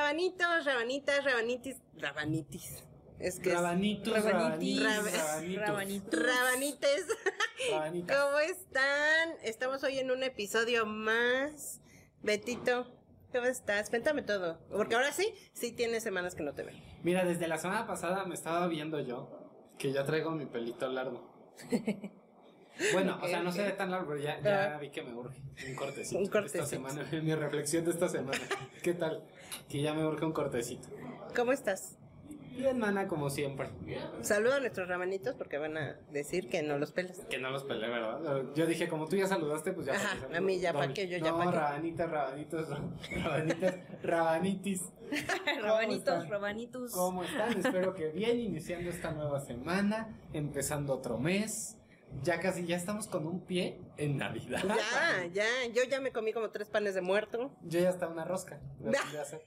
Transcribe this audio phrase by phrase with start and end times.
[0.00, 2.84] Rabanitos, rabanitas, rabanitis, rabanitis.
[3.18, 4.82] Es que es- Rabanitos, Rabanitis.
[4.82, 6.22] rabanitos, Rab- rabanitos.
[6.22, 7.06] rabanites.
[7.70, 8.16] Rabanitas.
[8.18, 9.30] ¿Cómo están?
[9.42, 11.80] Estamos hoy en un episodio más.
[12.22, 12.86] Betito,
[13.32, 13.88] ¿cómo estás?
[13.88, 14.58] Cuéntame todo.
[14.68, 16.76] Porque ahora sí, sí tienes semanas que no te veo.
[17.02, 19.30] Mira, desde la semana pasada me estaba viendo yo
[19.78, 21.32] que ya traigo mi pelito largo.
[22.92, 24.78] Bueno, o sea, no se ve tan largo, pero ya, ya Ah.
[24.78, 26.18] vi que me urge un cortecito.
[26.18, 26.62] Un cortecito.
[26.62, 28.38] Esta semana, mi reflexión de esta semana.
[28.82, 29.24] ¿Qué tal?
[29.68, 30.88] Que ya me urge un cortecito.
[31.34, 31.96] ¿Cómo estás?
[32.56, 33.68] Bien, mana, como siempre.
[34.22, 37.18] Saluda a nuestros rabanitos porque van a decir que no los pelas.
[37.28, 38.44] Que no los peleé, ¿verdad?
[38.54, 39.92] Yo dije, como tú ya saludaste, pues ya.
[39.94, 42.80] Ajá, que a mí ya pa' qué, yo ya no, pa' rabanitas, rabanitos, ra-
[43.22, 44.82] rabanitas, rabanitis.
[45.10, 46.92] ¿Cómo Rabanitos, rabanitos.
[46.92, 47.58] ¿Cómo están?
[47.58, 51.75] Espero que bien, iniciando esta nueva semana, empezando otro mes.
[52.22, 54.62] Ya casi, ya estamos con un pie en Navidad.
[54.64, 57.50] Ya, ya, yo ya me comí como tres panes de muerto.
[57.62, 58.60] Yo ya estaba una rosca.
[59.20, 59.46] hacer.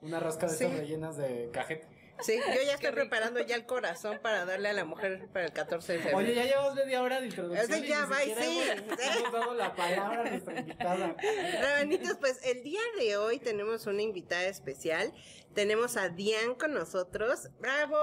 [0.00, 0.64] Una rosca de Sí.
[0.64, 1.88] estas rellenas de cajeta.
[2.20, 5.52] Sí, yo ya estoy preparando ya el corazón para darle a la mujer para el
[5.52, 6.16] 14 de febrero.
[6.18, 7.70] Oye, ya llevamos media hora de introducción.
[7.70, 8.30] Ese ya va, sí.
[8.30, 11.14] Hemos, hemos dado la palabra a nuestra invitada.
[11.60, 15.12] Rabanitos, pues el día de hoy tenemos una invitada especial.
[15.54, 17.50] Tenemos a Dian con nosotros.
[17.60, 17.96] ¡Bravo!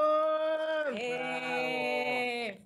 [0.96, 2.03] ¡Eh!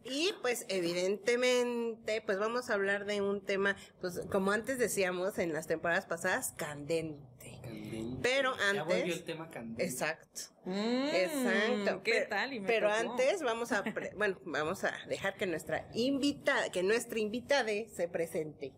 [0.10, 5.54] Y pues evidentemente, pues vamos a hablar de un tema, pues como antes decíamos en
[5.54, 7.60] las temporadas pasadas, candente.
[7.62, 8.20] Candente.
[8.22, 9.26] Pero Ya volvió el antes...
[9.26, 9.84] tema candente.
[9.86, 10.42] Exacto.
[10.66, 12.04] Mm, Exacto.
[12.04, 12.54] ¿Qué Pero- tal?
[12.54, 13.00] Y me pero tocó.
[13.12, 18.08] antes vamos a, pre- bueno, vamos a dejar que nuestra invitada, que nuestra invitada se
[18.08, 18.74] presente.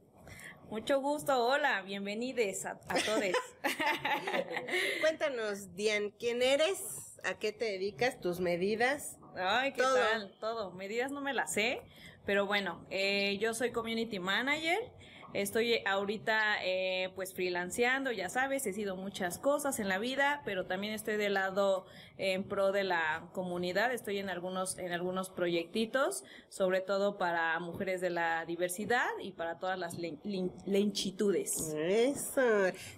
[0.69, 3.23] Mucho gusto, hola, bienvenidos a, a todos.
[5.01, 6.79] Cuéntanos, Dian, ¿quién eres?
[7.23, 8.19] ¿A qué te dedicas?
[8.19, 9.17] ¿Tus medidas?
[9.37, 9.95] Ay, ¿qué Todo.
[9.95, 10.31] tal?
[10.39, 10.71] Todo.
[10.71, 11.81] Medidas no me las sé,
[12.25, 14.79] pero bueno, eh, yo soy community manager.
[15.31, 20.65] Estoy ahorita eh, pues freelanceando, ya sabes, he sido muchas cosas en la vida, pero
[20.65, 21.85] también estoy del lado
[22.17, 23.93] en pro de la comunidad.
[23.93, 29.59] Estoy en algunos en algunos proyectitos, sobre todo para mujeres de la diversidad y para
[29.59, 30.19] todas las len-
[30.65, 31.75] lenchitudes.
[31.77, 32.41] Eso.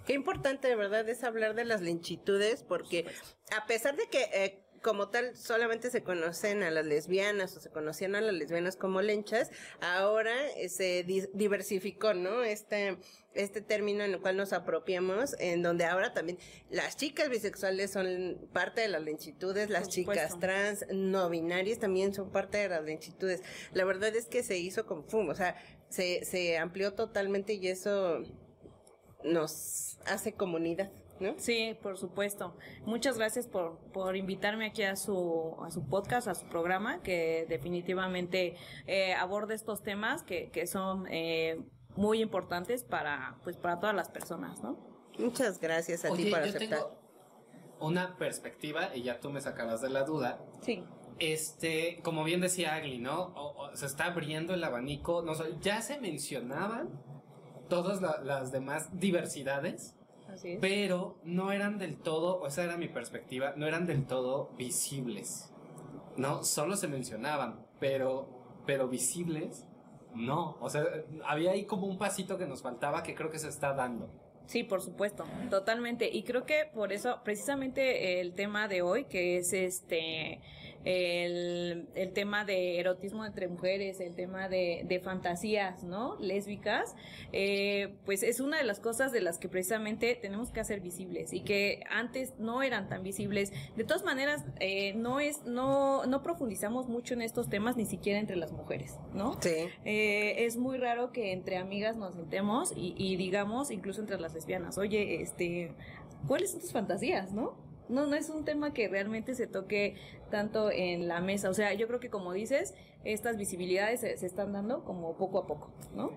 [0.06, 3.04] Qué importante, de verdad, es hablar de las lenchitudes, porque
[3.54, 7.70] a pesar de que eh, como tal solamente se conocen a las lesbianas o se
[7.70, 9.50] conocían a las lesbianas como lenchas,
[9.80, 12.42] ahora eh, se di- diversificó, ¿no?
[12.42, 12.98] Este,
[13.34, 16.38] este término en el cual nos apropiamos, en donde ahora también
[16.68, 22.30] las chicas bisexuales son parte de las lenchitudes, las chicas trans, no binarias también son
[22.30, 23.42] parte de las lenchitudes.
[23.72, 25.56] La verdad es que se hizo con fum, o sea,
[25.88, 28.22] se, se amplió totalmente y eso
[29.24, 30.90] nos hace comunidad,
[31.22, 31.34] ¿no?
[31.38, 32.54] Sí, por supuesto.
[32.84, 37.46] Muchas gracias por, por invitarme aquí a su, a su podcast, a su programa, que
[37.48, 38.56] definitivamente
[38.86, 41.62] eh, aborda estos temas que, que son eh,
[41.96, 44.76] muy importantes para, pues, para todas las personas, ¿no?
[45.18, 46.68] Muchas gracias a ti por yo aceptar.
[46.68, 46.98] tengo
[47.80, 50.38] una perspectiva y ya tú me sacarás de la duda.
[50.62, 50.84] Sí.
[51.18, 53.20] Este, como bien decía Agli, ¿no?
[53.36, 55.22] O- o se está abriendo el abanico.
[55.22, 56.88] No, sé, ya se mencionaban
[57.68, 59.94] todas la- las demás diversidades,
[60.32, 60.58] Así es.
[60.60, 65.52] pero no eran del todo, o esa era mi perspectiva, no eran del todo visibles.
[66.16, 68.28] No, solo se mencionaban, pero,
[68.66, 69.66] pero visibles,
[70.14, 70.56] no.
[70.60, 70.84] O sea,
[71.24, 74.10] había ahí como un pasito que nos faltaba que creo que se está dando.
[74.46, 76.10] Sí, por supuesto, totalmente.
[76.12, 80.40] Y creo que por eso, precisamente el tema de hoy, que es este,
[80.84, 86.16] el, el tema de erotismo entre mujeres, el tema de, de fantasías, ¿no?
[86.20, 86.94] Lésbicas,
[87.32, 91.32] eh, pues es una de las cosas de las que precisamente tenemos que hacer visibles
[91.32, 93.52] y que antes no eran tan visibles.
[93.76, 98.18] De todas maneras, eh, no es, no, no profundizamos mucho en estos temas ni siquiera
[98.18, 99.38] entre las mujeres, ¿no?
[99.40, 99.68] Sí.
[99.84, 104.34] Eh, es muy raro que entre amigas nos sentemos y, y digamos, incluso entre las
[104.34, 105.72] lesbianas, oye, este,
[106.26, 107.54] ¿cuáles son tus fantasías, no?
[107.92, 109.96] No, no es un tema que realmente se toque
[110.30, 111.50] tanto en la mesa.
[111.50, 112.74] O sea, yo creo que como dices,
[113.04, 116.10] estas visibilidades se, se están dando como poco a poco, ¿no?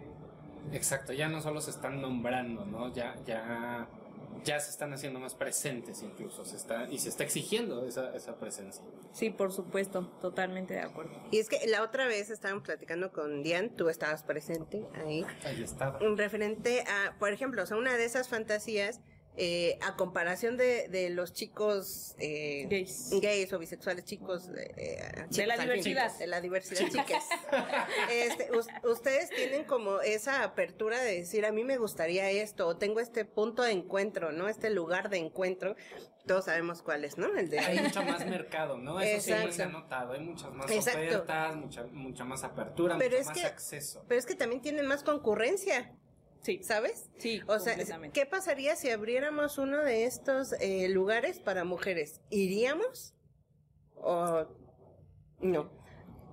[0.74, 2.92] Exacto, ya no solo se están nombrando, ¿no?
[2.94, 3.88] Ya, ya,
[4.44, 8.36] ya se están haciendo más presentes incluso, se está, y se está exigiendo esa, esa
[8.36, 8.84] presencia.
[9.12, 11.12] Sí, por supuesto, totalmente de acuerdo.
[11.32, 15.62] Y es que la otra vez estaban platicando con Dian, tú estabas presente ahí, Ahí
[15.64, 16.00] estaba.
[16.02, 19.02] un referente a, por ejemplo, o sea, una de esas fantasías,
[19.38, 23.10] eh, a comparación de, de los chicos eh, Gays.
[23.22, 24.98] gays o bisexuales, chicos eh,
[25.30, 26.18] chicos, la fin, diversidad.
[26.18, 27.24] de la diversidad, chicas.
[28.12, 32.78] Este, us- ustedes tienen como esa apertura de decir, a mí me gustaría esto, o
[32.78, 34.48] tengo este punto de encuentro, ¿no?
[34.48, 35.76] Este lugar de encuentro.
[36.26, 37.28] Todos sabemos cuál es, ¿no?
[37.38, 39.00] El de Hay mucho más mercado, ¿no?
[39.00, 39.80] Eso siempre se ha Exacto.
[39.80, 40.14] notado.
[40.14, 41.00] Hay muchas más Exacto.
[41.02, 44.04] ofertas, mucha, mucha más apertura, Pero mucho es más que- acceso.
[44.08, 45.92] Pero es que también tienen más concurrencia.
[46.46, 46.60] Sí.
[46.62, 47.10] ¿Sabes?
[47.18, 47.76] Sí, O sea.
[48.14, 52.22] ¿qué pasaría si abriéramos uno de estos eh, lugares para mujeres?
[52.30, 53.16] ¿Iríamos?
[53.96, 54.46] ¿O
[55.40, 55.72] no?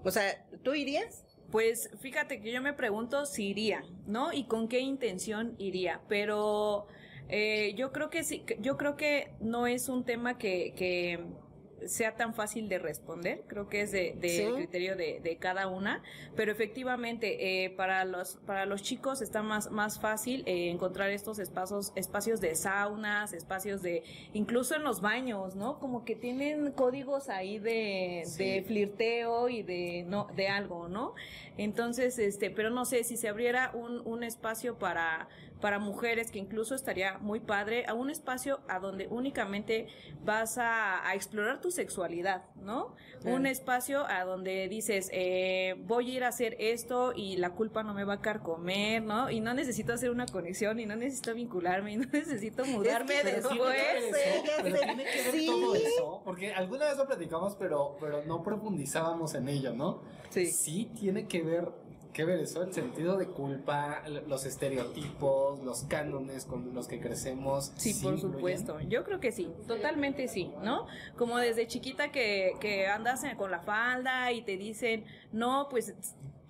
[0.04, 1.24] O sea, ¿tú irías?
[1.50, 4.34] Pues fíjate que yo me pregunto si iría, ¿no?
[4.34, 6.02] Y con qué intención iría.
[6.10, 6.88] Pero
[7.30, 11.24] eh, yo creo que sí, yo creo que no es un tema que, que
[11.88, 13.42] sea tan fácil de responder.
[13.46, 14.44] Creo que es de, de Sí.
[14.54, 16.02] criterio de, de cada una.
[16.36, 21.38] Pero efectivamente, eh, para los, para los chicos está más, más fácil eh, encontrar estos
[21.38, 24.02] espacios, espacios de saunas, espacios de,
[24.32, 25.78] incluso en los baños, ¿no?
[25.78, 28.44] Como que tienen códigos ahí de, Sí.
[28.44, 31.14] de flirteo y de no de algo, ¿no?
[31.58, 35.28] Entonces, este, pero no sé si se abriera un, un espacio para
[35.62, 39.86] para mujeres que incluso estaría muy padre a un espacio a donde únicamente
[40.22, 42.94] vas a, a explorar tu sexualidad, ¿no?
[43.22, 43.36] Claro.
[43.36, 47.82] Un espacio a donde dices eh, voy a ir a hacer esto y la culpa
[47.82, 49.30] no me va a carcomer, ¿no?
[49.30, 53.22] Y no necesito hacer una conexión y no necesito vincularme y no necesito mudarme Es
[53.22, 53.76] que Pero después.
[53.76, 54.82] tiene que ver sé, eso, ya pero sé.
[54.86, 55.46] tiene que ver Sí.
[55.46, 60.02] todo eso, porque alguna vez lo platicamos, pero, pero no profundizábamos en ello, ¿no?
[60.30, 60.90] Sí.
[60.98, 61.68] tiene que ver,
[62.12, 67.72] que ver eso, el sentido de culpa, los estereotipos, los cánones con los que crecemos.
[67.76, 68.78] Sí, por supuesto.
[68.80, 70.86] Yo creo que sí, totalmente sí, ¿no?
[71.16, 75.94] Como desde chiquita que, que andas con la falda y te dicen, no, pues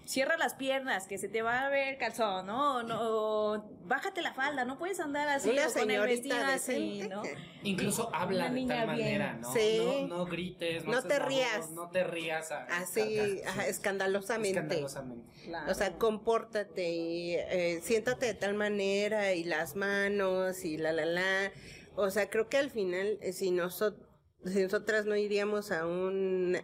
[0.04, 2.82] cierra las piernas, que se te va a ver calzón, ¿no?
[2.82, 7.02] no o, bájate la falda, no puedes andar así Una o con el vestido así.
[7.08, 7.22] ¿no?
[7.62, 9.18] Incluso habla Una de niña tal bien.
[9.18, 9.52] manera, ¿no?
[9.52, 10.06] Sí.
[10.08, 11.70] No, no grites, no, No te rías.
[11.70, 12.50] No te rías.
[12.52, 14.58] a- Así, ajá, escandalosamente.
[14.60, 15.32] Escandalosamente.
[15.44, 15.70] Claro.
[15.70, 21.04] O sea, compórtate y eh, siéntate de tal manera y las manos y la la
[21.04, 21.52] la.
[21.94, 24.08] O sea, creo que al final, eh, si, nosotros
[24.44, 26.58] si nosotras no iríamos a un,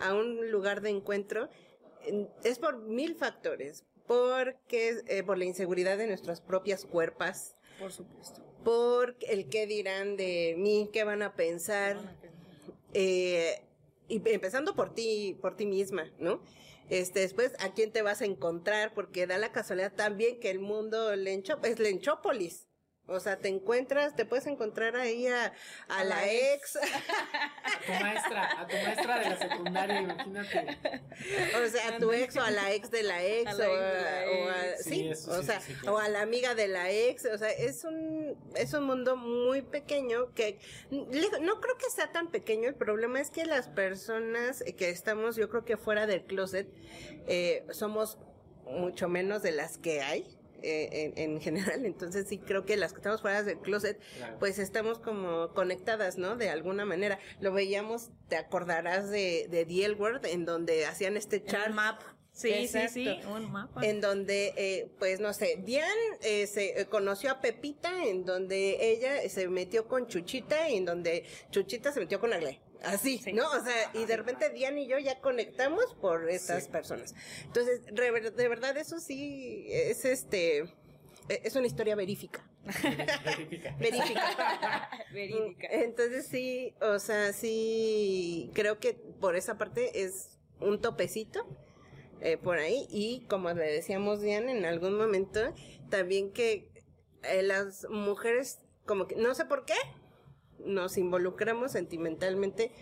[0.00, 1.50] a un lugar de encuentro,
[2.44, 3.84] es por mil factores.
[4.06, 8.42] Porque eh, por la inseguridad de nuestras propias cuerpas, por supuesto.
[8.64, 11.98] por el qué dirán de mí, qué van a pensar,
[12.94, 13.62] eh,
[14.08, 16.40] y empezando por ti, por ti misma, ¿no?
[16.88, 18.94] Este, después, ¿a quién te vas a encontrar?
[18.94, 22.67] Porque da la casualidad también que el mundo lencho, es lenchópolis.
[23.10, 25.46] O sea, te encuentras, te puedes encontrar ahí a,
[25.88, 26.76] a A la la ex,
[27.64, 30.76] A tu maestra, a tu maestra de la secundaria, imagínate.
[31.64, 35.10] o sea, a tu ex o a la ex de la ex, o, a, sí,
[35.10, 35.96] o sea, sí, sí, claro.
[35.96, 39.62] o a la amiga de la ex, o sea, es un, es un mundo muy
[39.62, 40.58] pequeño que
[40.90, 45.34] le- no creo que sea tan pequeño, el problema es que las personas que estamos,
[45.36, 46.68] yo creo que fuera del closet,
[47.26, 48.18] eh, somos
[48.66, 50.37] mucho menos de las que hay.
[50.62, 54.36] Eh, en, en general, entonces sí creo que las que estamos fuera del closet, Claro.
[54.38, 56.36] pues estamos como conectadas, ¿no?
[56.36, 57.18] De alguna manera.
[57.40, 61.74] Lo veíamos, te acordarás de, de The L Word, en donde hacían este chart Un
[61.76, 62.00] map.
[62.30, 62.92] Sí, Exacto.
[62.92, 63.84] sí, sí, un mapa.
[63.84, 65.90] en donde, eh, pues no sé, Diane
[66.22, 70.84] eh, se eh, conoció a Pepita, en donde ella se metió con Chuchita y en
[70.84, 72.60] donde Chuchita se metió con Agle.
[72.82, 73.32] Así, Sí.
[73.32, 73.50] ¿no?
[73.50, 76.70] O sea, y de repente Diane y yo ya conectamos por estas Sí.
[76.70, 77.14] personas.
[77.44, 82.48] Entonces, de verdad, eso sí es este, eh, es una historia verífica.
[83.24, 83.76] Verifica.
[83.78, 84.90] Verífica.
[85.12, 85.68] Verídica.
[85.70, 91.46] Entonces sí, o sea, sí, creo que por esa parte es un topecito
[92.20, 95.40] eh, por ahí y como le decíamos Diane en algún momento,
[95.88, 96.68] también que
[97.22, 99.74] eh, las mujeres, como que, no sé por qué,
[100.64, 102.72] nos involucramos sentimentalmente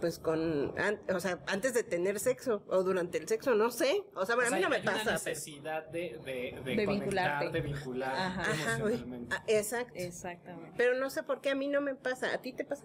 [0.00, 4.02] pues con, an- o sea, antes de tener sexo o durante el sexo, no sé,
[4.16, 5.12] o sea, bueno, O sea, a mí no me hay una pasa.
[5.12, 7.50] necesidad de, de, de, De conectar, vincularte.
[7.50, 8.52] de vincular Ajá.
[8.78, 9.36] Emocionalmente.
[9.36, 9.92] Ah, exacto.
[9.94, 10.72] Exactamente.
[10.76, 12.84] Pero no sé por qué a mí no me pasa, ¿a ti te pasa?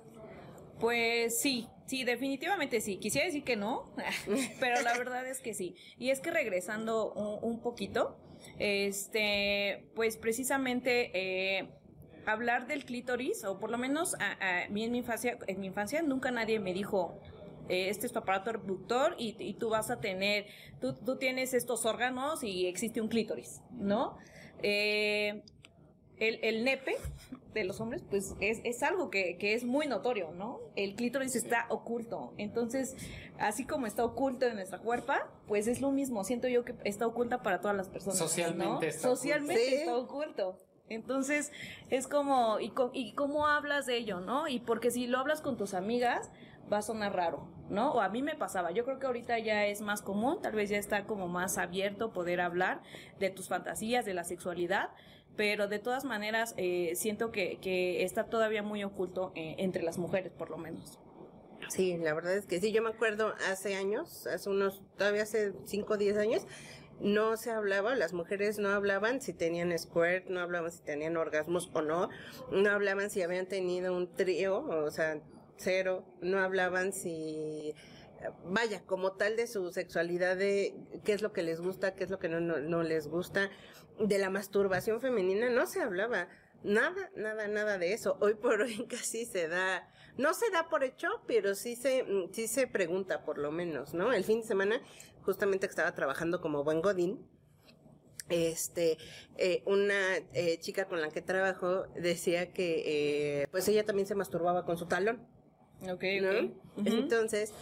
[0.80, 2.98] Pues sí, sí, definitivamente sí.
[2.98, 3.94] Quisiera decir que no,
[4.60, 5.76] pero la verdad es que sí.
[5.98, 8.16] Y es que regresando un, un poquito,
[8.60, 11.70] este, pues precisamente eh,
[12.26, 15.68] hablar del clítoris, o por lo menos a, a mí en mi infancia, en mi
[15.68, 17.20] infancia nunca nadie me dijo.
[17.70, 20.46] eh, Este es tu aparato reproductor y, y tú vas a tener,
[20.80, 24.18] tú, tú tienes estos órganos y existe un clítoris, ¿no?
[24.62, 25.42] Eh,
[26.18, 26.96] el, el nepe
[27.54, 30.60] de los hombres, pues es, es algo que, que es muy notorio, ¿no?
[30.76, 32.34] El clítoris está oculto.
[32.38, 32.96] Entonces,
[33.40, 36.24] así como está oculto en nuestra cuerpa, pues es lo mismo.
[36.24, 38.20] Siento yo que está oculta para todas las personas.
[38.20, 38.82] Socialmente ¿no?
[38.84, 39.80] está Socialmente oculto.
[39.80, 40.60] Está oculto.
[40.94, 41.52] Entonces,
[41.90, 44.48] es como, y, y cómo hablas de ello, ¿no?
[44.48, 46.32] Y porque si lo hablas con tus amigas,
[46.72, 47.92] va a sonar raro, ¿no?
[47.92, 48.72] O a mí me pasaba.
[48.72, 52.14] Yo creo que ahorita ya es más común, tal vez ya está como más abierto
[52.14, 52.82] poder hablar
[53.20, 54.90] de tus fantasías, de la sexualidad,
[55.36, 59.98] pero de todas maneras eh, siento que, que está todavía muy oculto eh, entre las
[59.98, 61.00] mujeres, por lo menos.
[61.68, 65.54] Sí, la verdad es que sí, yo me acuerdo hace años, hace unos, todavía hace
[65.66, 66.46] 5 o 10 años,
[67.02, 71.70] no se hablaba, las mujeres no hablaban si tenían squirt, no hablaban si tenían orgasmos
[71.74, 72.10] o no,
[72.52, 75.20] no hablaban si habían tenido un trío, o sea,
[75.58, 77.76] cero, no hablaban si
[78.46, 82.10] vaya, como tal de su sexualidad, de qué es lo que les gusta, qué es
[82.10, 83.50] lo que no, no, no les gusta,
[84.00, 86.28] de la masturbación femenina, no se hablaba.
[86.64, 88.18] Nada, nada, nada de eso.
[88.20, 92.32] Hoy por hoy casi se da, no se da por hecho, pero sí se, mm,
[92.32, 94.14] sí se pregunta por lo menos, ¿no?
[94.14, 94.82] El fin de semana,
[95.24, 97.28] justamente que estaba trabajando como buen godín,
[98.30, 98.98] este,
[99.38, 104.16] eh, una eh, chica con la que trabajo decía que, eh, pues ella también se
[104.16, 105.28] masturbaba con su talón.
[105.82, 106.30] Ok, ¿no?
[106.30, 106.52] ok.
[106.78, 106.88] Ujú.
[106.88, 107.54] Entonces,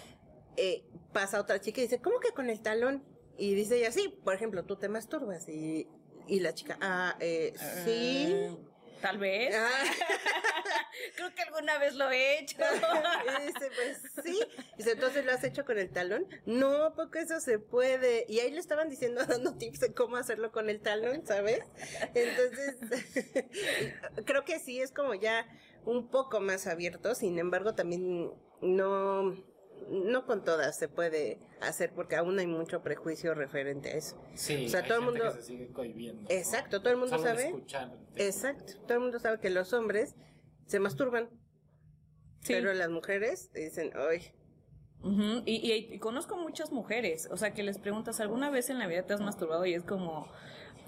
[0.58, 3.04] eh, pasa otra chica y dice, ¿cómo que con el talón?
[3.38, 5.48] Y dice ella, sí, por ejemplo, tú te masturbas.
[5.48, 5.88] Y,
[6.28, 7.54] y la chica, ah, eh,
[7.86, 8.58] sí.
[9.01, 9.56] Tal vez.
[9.56, 9.70] Ah.
[11.15, 12.58] Creo que alguna vez lo he hecho.
[13.39, 14.39] Y dice, pues sí.
[14.77, 16.27] Dice, entonces lo has hecho con el talón.
[16.46, 18.25] No, porque eso se puede.
[18.27, 21.62] Y ahí le estaban diciendo, dando tips de cómo hacerlo con el talón, ¿sabes?
[22.13, 22.77] Entonces,
[24.25, 25.48] creo que sí es como ya
[25.86, 27.15] un poco más abierto.
[27.15, 29.36] Sin embargo, también no,
[29.91, 34.22] no con todas se puede hacer porque aún hay mucho prejuicio referente a eso.
[34.36, 36.27] Sí, O sea, hay todo el gente mundo- que se sigue cohibiendo, ¿no?
[36.29, 37.53] Exacto, todo el mundo Solo sabe.
[38.15, 40.15] Exacto, todo el mundo sabe que los hombres
[40.67, 41.29] se masturban,
[42.41, 42.53] Sí.
[42.53, 44.34] pero las mujeres dicen, ay,
[45.46, 48.88] y, y- y conozco muchas mujeres, o sea, que les preguntas, ¿alguna vez en la
[48.88, 49.65] vida te has masturbado?
[49.65, 50.27] Y es como,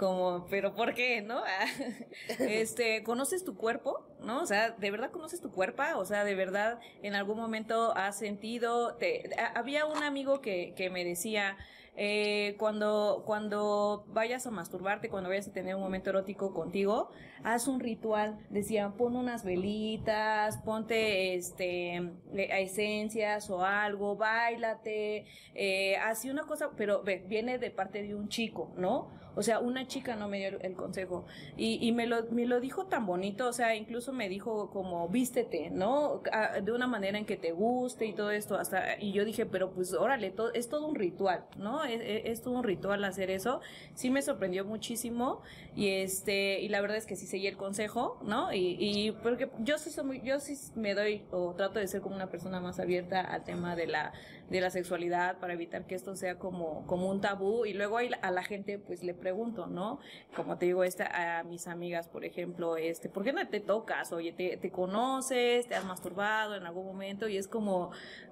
[0.01, 1.43] como, ¿pero por qué, no?
[2.39, 4.03] este, ¿conoces tu cuerpo?
[4.23, 4.41] ¿No?
[4.41, 5.83] O sea, ¿de verdad conoces tu cuerpo?
[5.97, 8.95] O sea, ¿de verdad en algún momento has sentido?
[8.95, 11.55] Te, había un amigo que, que me decía,
[11.95, 17.11] eh, cuando, cuando vayas a masturbarte, cuando vayas a tener un momento erótico contigo,
[17.43, 18.39] haz un ritual.
[18.49, 26.71] Decían, pon unas velitas, ponte este eh, esencias o algo, bailate, eh, así una cosa,
[26.75, 29.11] pero viene de parte de un chico, ¿no?
[29.35, 31.25] O sea, una chica no me dio el, consejo.
[31.57, 35.07] Y, y me, lo, me lo dijo tan bonito, o sea, incluso me dijo como,
[35.09, 36.21] vístete, ¿no?
[36.31, 38.55] Ah, De una manera en que te guste y todo esto.
[38.57, 41.83] hasta Y yo dije, pero pues órale, to- es todo un ritual, ¿no?
[41.83, 43.61] Es, es- es todo un ritual hacer eso.
[43.95, 45.41] Sí me sorprendió muchísimo
[45.75, 48.51] y este y la verdad es que sí seguí el consejo, ¿no?
[48.53, 52.01] Y, y porque yo sí soy muy, yo sí me doy o trato de ser
[52.01, 54.13] como una persona más abierta al tema de la
[54.49, 58.31] de la sexualidad para evitar que esto sea como como un tabú y luego a
[58.31, 59.99] la gente pues le pregunto, ¿no?
[60.35, 64.11] Como te digo esta a mis amigas, por ejemplo, este, ¿por qué no te tocas?
[64.11, 67.91] Oye, te, te conoces, te has masturbado en algún momento y es como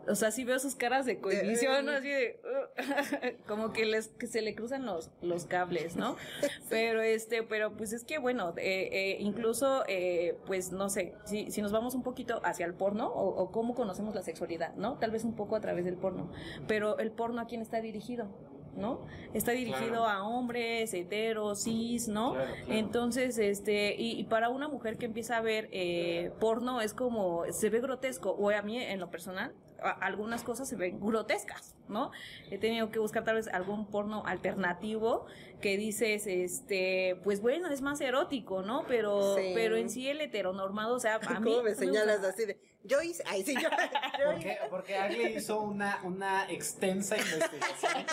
[0.10, 1.92] o sea, sí veo sus caras de cohibición, ¿no?
[1.92, 6.16] así de uh, como que les que se le cruzan los los cables, ¿no?
[6.70, 11.52] Pero este, pero pues es que bueno, eh, eh, incluso eh, pues no sé, si,
[11.52, 14.98] si nos vamos un poquito hacia el porno o, o cómo conocemos la sexualidad, ¿no?
[14.98, 16.32] Tal vez un poco a través del porno,
[16.68, 18.30] pero el porno a quién está dirigido,
[18.76, 19.06] ¿no?
[19.34, 20.08] Está dirigido Claro.
[20.08, 22.34] a hombres, heteros, cis, ¿no?
[22.34, 22.74] Claro, claro.
[22.80, 27.44] Entonces, este, y, y para una mujer que empieza a ver eh, porno es como,
[27.52, 31.76] se ve grotesco, o a mí en lo personal, a- algunas cosas se ven grotescas,
[31.88, 32.12] ¿no?
[32.52, 35.26] He tenido que buscar tal vez algún porno alternativo
[35.62, 38.84] que dices, este, pues bueno, es más erótico, ¿no?
[38.88, 39.52] Pero, Sí.
[39.54, 43.02] pero en sí el heteronormado, o sea, a mí ¿cómo me señalas así de, yo
[43.02, 43.70] hice, ay sí, yo, yo
[44.32, 48.06] Porque, porque Agli hizo una, una extensa investigación.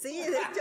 [0.00, 0.60] sí, de hecho,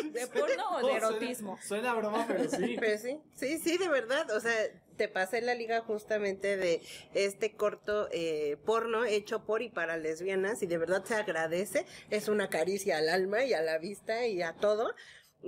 [0.00, 0.10] sí.
[0.10, 1.58] ¿De porno o de Suena- erotismo?
[1.62, 2.76] Suena, broma, pero sí.
[2.80, 4.52] Pero sí, sí, sí, de verdad, o sea,
[4.96, 6.80] te pasé la liga justamente de
[7.14, 12.28] este corto eh, porno hecho por y para lesbianas y de verdad se agradece, es
[12.28, 14.94] una caricia al alma y a la vista y a todo.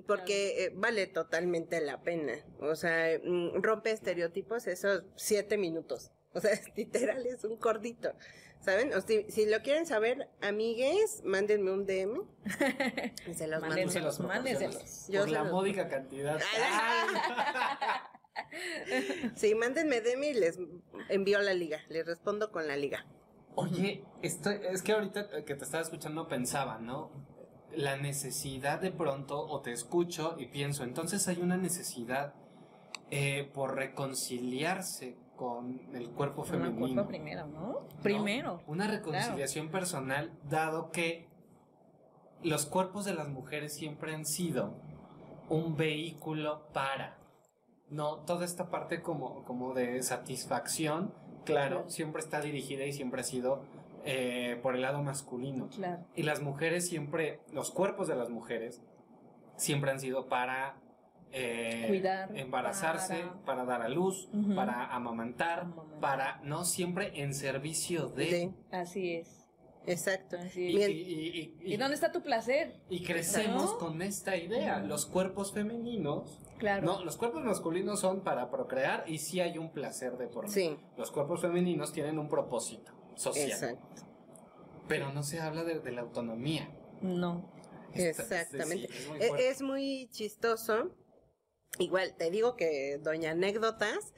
[0.07, 2.35] Porque eh, vale totalmente la pena.
[2.61, 6.13] O sea, mm, rompe estereotipos esos siete minutos.
[6.35, 8.13] O sea, es literal, es un cordito.
[8.61, 8.93] ¿Saben?
[8.93, 12.23] O si, si lo quieren saber, amigues, mándenme un DM.
[13.27, 13.77] Y se los mando.
[13.83, 15.07] Tú se los Mándenselos, mándenselos.
[15.11, 16.39] Por la los- módica cantidad.
[19.35, 20.59] Sí, mándenme DM y les
[21.09, 21.81] envío la liga.
[21.89, 23.05] Les respondo con la liga.
[23.57, 27.11] Oye, esto, es que ahorita que te estaba escuchando pensaba, ¿no?
[27.75, 32.35] La necesidad de pronto, o te escucho y pienso, entonces hay una necesidad
[33.11, 36.95] eh, por reconciliarse con el cuerpo Con el femenino.
[36.95, 37.61] cuerpo primero, ¿no?
[37.61, 37.89] ¿no?
[38.03, 38.61] Primero.
[38.67, 41.29] Una reconciliación personal, dado que
[42.43, 44.75] los cuerpos de las mujeres siempre han sido
[45.49, 47.17] un vehículo para,
[47.89, 48.17] ¿no?
[48.25, 51.15] Toda esta parte como, como de satisfacción,
[51.45, 51.91] claro, Claro.
[51.91, 53.63] siempre está dirigida y siempre ha sido
[54.05, 55.69] eh, por el lado masculino.
[55.69, 56.05] Claro.
[56.15, 58.83] Y las mujeres siempre, los cuerpos de las mujeres
[59.57, 60.77] siempre han sido para
[61.33, 66.01] eh, Cuidar, embarazarse, para- para, dar a luz, para amamantar, Amamantar.
[66.01, 68.25] para, no siempre en servicio de...
[68.25, 69.45] De- Así es.
[69.87, 70.37] Exacto.
[70.39, 70.89] Así Y, es.
[70.91, 72.81] Y- y- ¿Y dónde está tu placer?
[72.91, 73.79] y crecemos ¿No?
[73.79, 74.81] con esta idea.
[74.81, 76.41] Los cuerpos femeninos.
[76.59, 76.85] Claro.
[76.87, 80.51] No, los cuerpos masculinos son para procrear y sí hay un placer de por.
[80.51, 80.77] Sí.
[80.97, 83.49] Los cuerpos femeninos tienen un propósito social.
[83.51, 83.87] Exacto.
[84.89, 86.69] Pero no se habla de, de la autonomía.
[87.01, 87.51] No.
[87.95, 88.89] Esta- Exactamente.
[88.89, 89.49] sí, es muy E-.
[89.49, 90.91] Es muy chistoso.
[91.79, 94.13] Igual, te digo que Doña Anécdotas,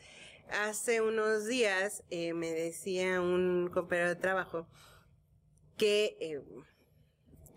[0.51, 4.67] hace unos días eh, me decía un compañero de trabajo
[5.77, 6.41] que eh,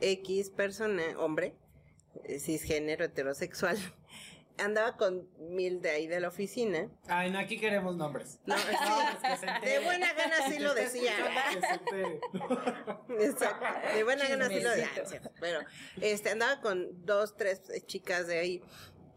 [0.02, 1.56] X persona, hombre,
[2.26, 3.78] eh, cisgénero, heterosexual,
[4.58, 6.90] andaba con mil de ahí de la oficina.
[7.08, 8.40] Ay, no, aquí queremos nombres.
[8.46, 8.78] No, pues
[9.22, 9.80] que se de entere.
[9.86, 11.14] buena gana sí Que lo decía.
[11.90, 12.20] que.
[13.26, 13.66] Exacto.
[13.96, 15.02] De buena gana sí lo Chismecito.
[15.02, 15.32] decía.
[15.40, 15.60] Pero,
[16.02, 18.62] este, andaba con dos, tres chicas de ahí.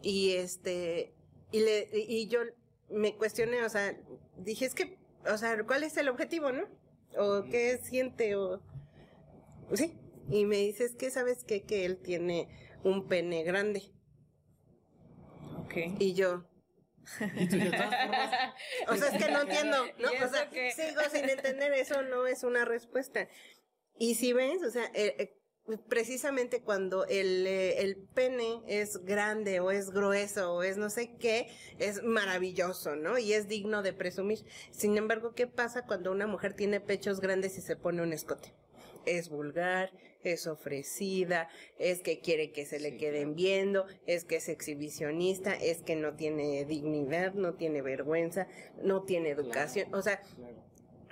[0.02, 1.14] Y este,
[1.52, 2.40] y le, y yo
[2.90, 3.96] me cuestioné, o sea,
[4.36, 4.98] dije, es que,
[5.30, 6.64] o sea, ¿cuál es el objetivo, no?
[7.18, 8.62] O qué siente, o,
[9.74, 9.98] sí.
[10.28, 11.62] Y me dice, es que, ¿sabes qué?
[11.62, 12.48] Que él tiene
[12.82, 13.82] un pene grande.
[15.58, 15.74] Ok.
[15.98, 16.44] Y yo,
[17.36, 18.30] Y tú, de todas formas,
[18.88, 20.12] O sea, es que no entiendo, ¿no?
[20.12, 23.28] ¿Y O sea, sigo sin entender, eso no es una respuesta.
[23.98, 25.35] Y si ves, o sea, eh, eh,
[25.88, 31.16] precisamente cuando el, eh, el pene es grande o es grueso o es no sé
[31.18, 33.18] qué, es maravilloso, ¿no?
[33.18, 34.44] Y es digno de presumir.
[34.70, 38.54] Sin embargo, ¿qué pasa cuando una mujer tiene pechos grandes y se pone un escote?
[39.04, 39.92] Es vulgar,
[40.22, 45.54] es ofrecida, es que quiere que se le Sí, queden viendo, es que es exhibicionista,
[45.54, 48.46] es que no tiene dignidad, no tiene vergüenza,
[48.82, 49.92] no tiene educación.
[49.94, 50.56] O sea, claro.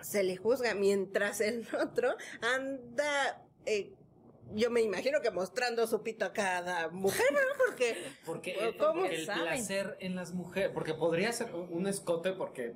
[0.02, 3.92] se le juzga mientras el otro anda, eh,
[4.52, 7.38] yo me imagino que mostrando su pito a cada mujer, ¿no?
[7.66, 9.04] Porque, Porque ¿Cómo?
[9.04, 12.74] el, placer en las mujeres, porque podría ser un escote porque,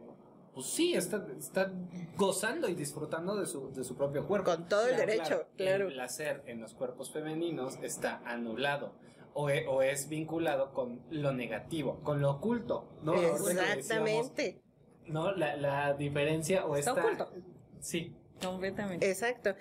[0.55, 1.73] pues sí, está, está
[2.17, 4.51] gozando y disfrutando de su, de su propio cuerpo.
[4.51, 5.89] Con todo el derecho, claro.
[5.89, 8.95] El placer en los cuerpos femeninos está anulado.
[9.35, 13.13] O, e- o es vinculado con lo negativo, con lo oculto, ¿no?
[13.13, 14.63] Decíamos, exactamente,
[15.07, 15.31] ¿No?
[15.33, 17.05] La, la diferencia o Está esta...
[17.05, 17.31] oculto.
[17.79, 18.17] Sí.
[18.43, 19.09] Completamente.
[19.09, 19.55] exacto.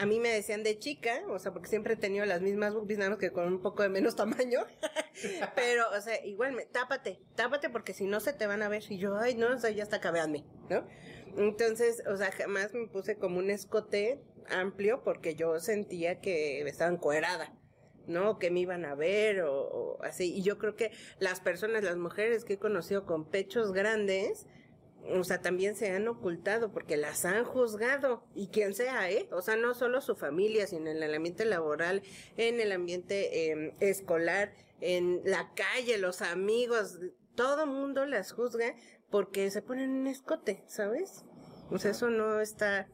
[0.00, 2.98] A mí me decían de chica, o sea, porque siempre he tenido las mismas boobies,
[2.98, 4.60] nada más que con un poco de menos tamaño.
[5.54, 8.82] Pero, o sea, igual, me, tápate, tápate porque si no se te van a ver.
[8.88, 10.86] Y yo, ay, no, o sea, ya está cabeando, ¿no?
[11.36, 16.92] Entonces, o sea, jamás me puse como un escote amplio porque yo sentía que estaba
[16.92, 17.52] encuerada.
[18.06, 18.40] ¿no?
[18.40, 20.34] Que me iban a ver o así.
[20.34, 24.46] Y yo creo que las personas, las mujeres que he conocido con pechos grandes,
[25.08, 28.24] o sea, también se han ocultado porque las han juzgado.
[28.34, 29.28] Y quien sea, ¿eh?
[29.32, 32.02] O sea, no solo su familia, sino en el ambiente laboral,
[32.36, 36.98] en el ambiente eh, escolar, en la calle, los amigos,
[37.34, 38.74] todo mundo las juzga
[39.10, 41.24] porque se ponen un escote, ¿sabes?
[41.70, 42.88] O sea, eso no está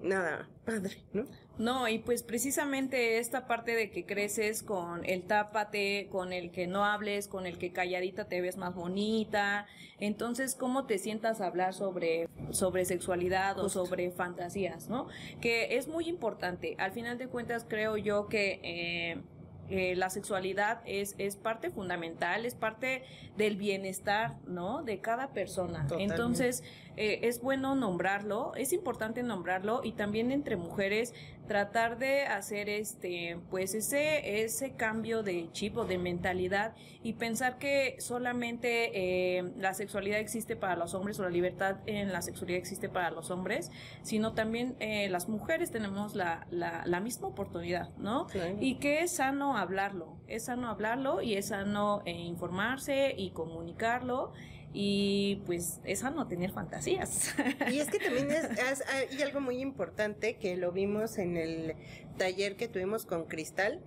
[0.00, 1.26] nada padre, ¿no?
[1.58, 6.66] No, y pues precisamente esta parte de que creces con el tápate, con el que
[6.66, 9.66] no hables, con el que calladita te ves más bonita.
[9.98, 15.08] Entonces, ¿cómo te sientas a hablar sobre, sobre sexualidad o sobre fantasías, no?
[15.40, 16.74] Que es muy importante.
[16.78, 19.22] Al final de cuentas, creo yo que eh,
[19.70, 23.04] eh, la sexualidad es, es parte fundamental, es parte
[23.36, 24.82] del bienestar, ¿no?
[24.82, 25.84] De cada persona.
[25.84, 26.14] Totalmente.
[26.14, 26.62] Entonces,
[26.96, 31.14] eh, es bueno nombrarlo, es importante nombrarlo y también entre mujeres
[31.46, 37.58] tratar de hacer este pues ese ese cambio de chip o de mentalidad y pensar
[37.58, 42.58] que solamente eh, la sexualidad existe para los hombres o la libertad en la sexualidad
[42.58, 43.70] existe para los hombres
[44.02, 48.56] sino también eh, las mujeres tenemos la, la, la misma oportunidad no Claro.
[48.60, 54.32] y que es sano hablarlo es sano hablarlo y es sano eh, informarse y comunicarlo
[54.74, 57.34] y pues es sano tener fantasías
[57.70, 61.74] Y es que también es, es- hay algo muy importante que lo vimos en el
[62.18, 63.80] taller que tuvimos con Cristal.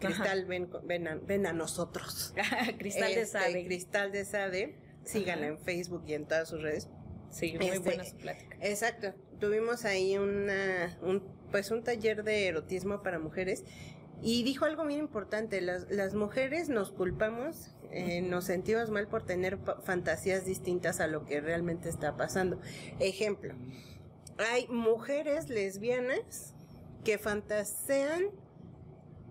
[0.00, 2.34] Cristal, ven, con- ven, a, ven a nosotros.
[2.78, 3.64] Cristal de Este, Sade.
[3.64, 4.74] Cristal de Sade.
[5.04, 6.88] Síganla en Facebook y en todas sus redes.
[7.30, 8.56] Sí, muy Este, buena su plática.
[8.60, 9.12] Exacto.
[9.38, 13.64] Tuvimos ahí una, un, pues un taller de erotismo para mujeres
[14.22, 15.60] y dijo algo muy importante.
[15.60, 21.24] Las, las mujeres nos culpamos, eh, nos sentimos mal por tener fantasías distintas a lo
[21.24, 22.60] que realmente está pasando.
[22.98, 23.54] Ejemplo,
[24.38, 26.54] hay mujeres lesbianas
[27.04, 28.24] que fantasean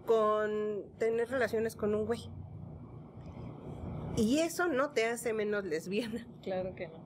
[0.05, 2.29] con tener relaciones con un güey.
[4.15, 6.27] Y eso no te hace menos lesbiana.
[6.43, 7.03] Claro que no.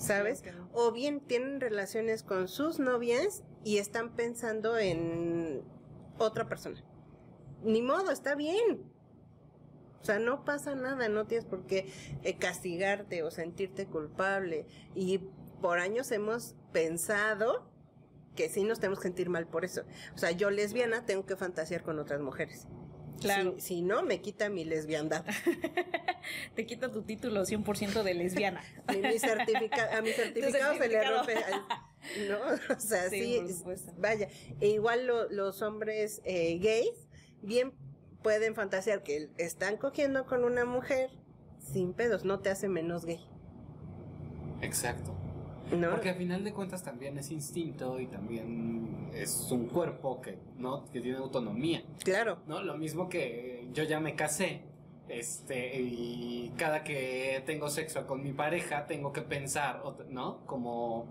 [0.00, 0.42] ¿sabes?
[0.42, 0.70] Claro no.
[0.72, 5.62] O bien tienen relaciones con sus novias y están pensando en
[6.18, 6.82] otra persona.
[7.62, 8.87] Ni modo, está bien.
[10.00, 11.90] O sea, no pasa nada, no tienes por qué
[12.22, 14.66] eh, castigarte o sentirte culpable.
[14.94, 15.18] Y
[15.60, 17.68] por años hemos pensado
[18.36, 19.82] que sí nos tenemos que sentir mal por eso.
[20.14, 22.66] O sea, yo lesbiana tengo que fantasear con otras mujeres.
[23.20, 23.54] Claro.
[23.58, 25.24] Si, si no, me quita mi lesbiandad.
[26.54, 28.62] Te quita tu título 100% de lesbiana.
[28.88, 31.34] Mi- mi certifica- a mi certificado se le rompe.
[32.28, 32.74] ¿No?
[32.76, 33.40] O sea, Sí, sí.
[33.40, 33.92] por supuesto.
[33.98, 34.28] vaya.
[34.60, 37.08] E igual lo- los hombres eh, gays
[37.42, 37.72] bien
[38.22, 41.10] pueden fantasear que están cogiendo con una mujer
[41.60, 42.24] sin pedos.
[42.24, 43.20] No te hace menos gay.
[44.60, 45.14] Exacto.
[45.70, 45.90] ¿No?
[45.90, 50.84] Porque al final de cuentas también es instinto y también es un cuerpo que, ¿no?
[50.90, 51.82] que tiene autonomía.
[52.02, 52.38] Claro.
[52.46, 52.62] ¿no?
[52.62, 54.62] Lo mismo que yo ya me casé,
[55.08, 60.44] este, y cada que tengo sexo con mi pareja tengo que pensar, ¿no?
[60.46, 61.06] Como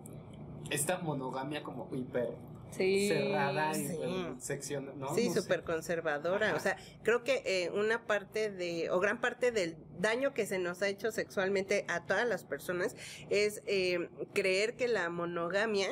[0.70, 2.36] esta monogamia como hiper
[2.72, 3.08] Sí.
[3.08, 3.82] cerrada, sí.
[3.82, 5.16] hiper sección, ¿no?
[5.16, 6.48] Sí, No súper conservadora.
[6.48, 6.56] Ajá.
[6.56, 10.60] O sea, creo que eh, una parte de, o gran parte del daño que se
[10.60, 12.96] nos ha hecho sexualmente a todas las personas
[13.30, 15.90] es eh, creer que la monogamia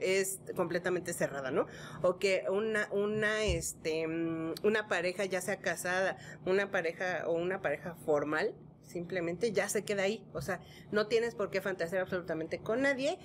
[0.00, 1.66] es completamente cerrada, ¿no?
[2.02, 6.16] O que una, una, este, mm, una pareja ya sea casada,
[6.46, 8.54] una pareja o una pareja formal,
[8.88, 10.26] simplemente ya se queda ahí.
[10.32, 13.18] O sea, no tienes por qué fantasear absolutamente con nadie,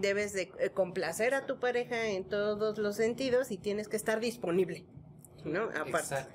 [0.00, 4.20] debes de eh, complacer a tu pareja en todos los sentidos y tienes que estar
[4.20, 4.84] disponible,
[5.44, 5.64] ¿no?
[5.64, 5.98] Aparte.
[5.98, 6.32] Exacto.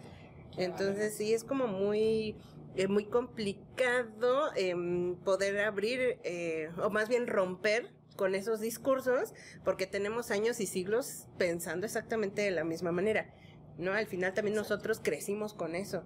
[0.58, 2.36] Entonces sí es como muy
[2.76, 9.34] eh, muy complicado em, poder abrir eh, o más bien romper con esos discursos
[9.65, 13.34] porque tenemos años y siglos pensando exactamente de la misma manera.
[13.78, 16.04] No, al final también nosotros crecimos con eso.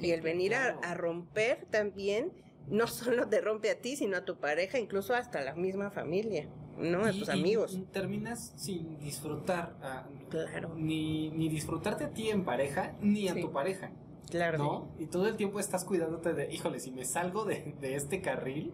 [0.00, 0.80] Y el venir a, claro.
[0.82, 2.32] a romper también
[2.68, 6.48] no solo te rompe a ti, sino a tu pareja, incluso hasta la misma familia,
[6.78, 7.04] ¿no?
[7.04, 7.74] A Y- tus amigos.
[7.74, 10.72] y terminas sin disfrutar, ah, Claro.
[10.76, 13.40] ni, ni disfrutarte a ti en pareja, ni a Sí.
[13.42, 13.90] tu pareja.
[14.30, 14.58] Claro.
[14.58, 14.88] ¿no?
[14.98, 18.72] Y todo el tiempo estás cuidándote de, híjole, si me salgo de, de este carril,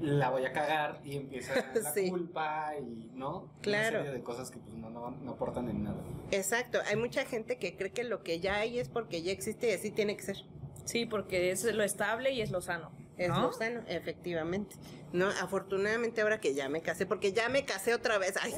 [0.00, 2.08] la voy a cagar y empieza la Sí.
[2.10, 3.50] culpa y, ¿no?
[3.62, 3.96] Claro.
[3.98, 5.96] Una serie de cosas que pues no, no, no aportan en nada.
[6.30, 6.80] Exacto.
[6.88, 9.72] Hay mucha gente que cree que lo que ya hay es porque ya existe y
[9.72, 10.36] así tiene que ser.
[10.84, 12.90] Sí, porque es lo estable y es lo sano.
[13.18, 13.40] Es ¿no?
[13.42, 14.76] lo sano, efectivamente.
[15.12, 18.34] No, afortunadamente ahora que ya me casé, porque ya me casé otra vez.
[18.40, 18.56] Ay, o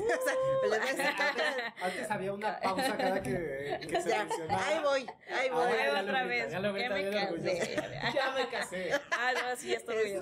[0.97, 4.67] sea, Antes había una pausa cada que, que se ya, mencionaba.
[4.67, 5.65] ahí voy, ahí voy.
[5.73, 6.51] Ya otra vez.
[6.53, 7.77] ya Ya me casé.
[8.15, 8.91] Ya me casé.
[9.13, 10.21] Ah, no, sí, ya estoy.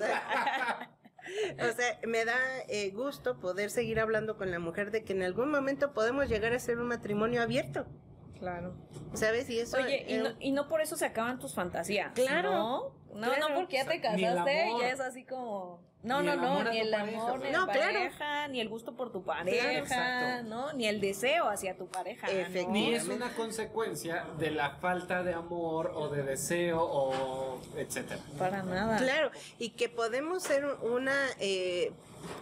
[1.59, 2.37] O sea, me da
[2.67, 6.53] eh, gusto poder seguir hablando con la mujer de que en algún momento podemos llegar
[6.53, 7.85] a ser un matrimonio abierto.
[8.39, 8.73] Claro.
[9.13, 9.49] ¿Sabes?
[9.49, 9.77] Y eso.
[9.77, 12.11] Oye, y no, y no por eso se acaban tus fantasías.
[12.13, 13.49] Claro, No, no, claro.
[13.49, 14.81] no porque ya te ni el casaste, amor.
[14.81, 15.87] ya es así como.
[16.01, 17.81] No, Ni no, el no, amor ni el amor la No, claro.
[17.81, 20.43] pareja, ni el gusto por tu pareja, exacto.
[20.47, 20.71] ¿no?
[20.71, 22.27] Ni el deseo hacia tu pareja.
[22.27, 22.31] ¿no?
[22.31, 22.71] Efectivamente.
[22.89, 28.21] Ni es una consecuencia de la falta de amor o de deseo o etcétera.
[28.37, 28.95] Para nada.
[28.97, 31.91] Claro, y que podemos ser una eh,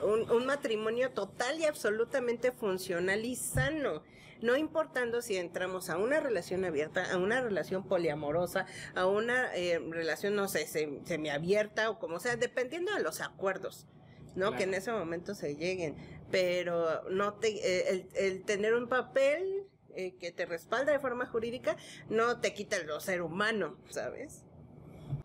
[0.03, 4.03] un, un matrimonio total y absolutamente funcional y sano.
[4.41, 9.79] No importando si entramos a una relación abierta, a una relación poliamorosa, a una eh,
[9.89, 13.87] relación, no sé, sem- semiabierta o como sea, dependiendo de los acuerdos,
[14.35, 14.47] ¿no?
[14.47, 14.57] Claro.
[14.57, 15.95] Que en ese momento se lleguen.
[16.31, 21.25] Pero no te, eh, el, el tener un papel eh, que te respalda de forma
[21.25, 21.75] jurídica
[22.09, 24.43] no te quita lo ser humano, ¿sabes?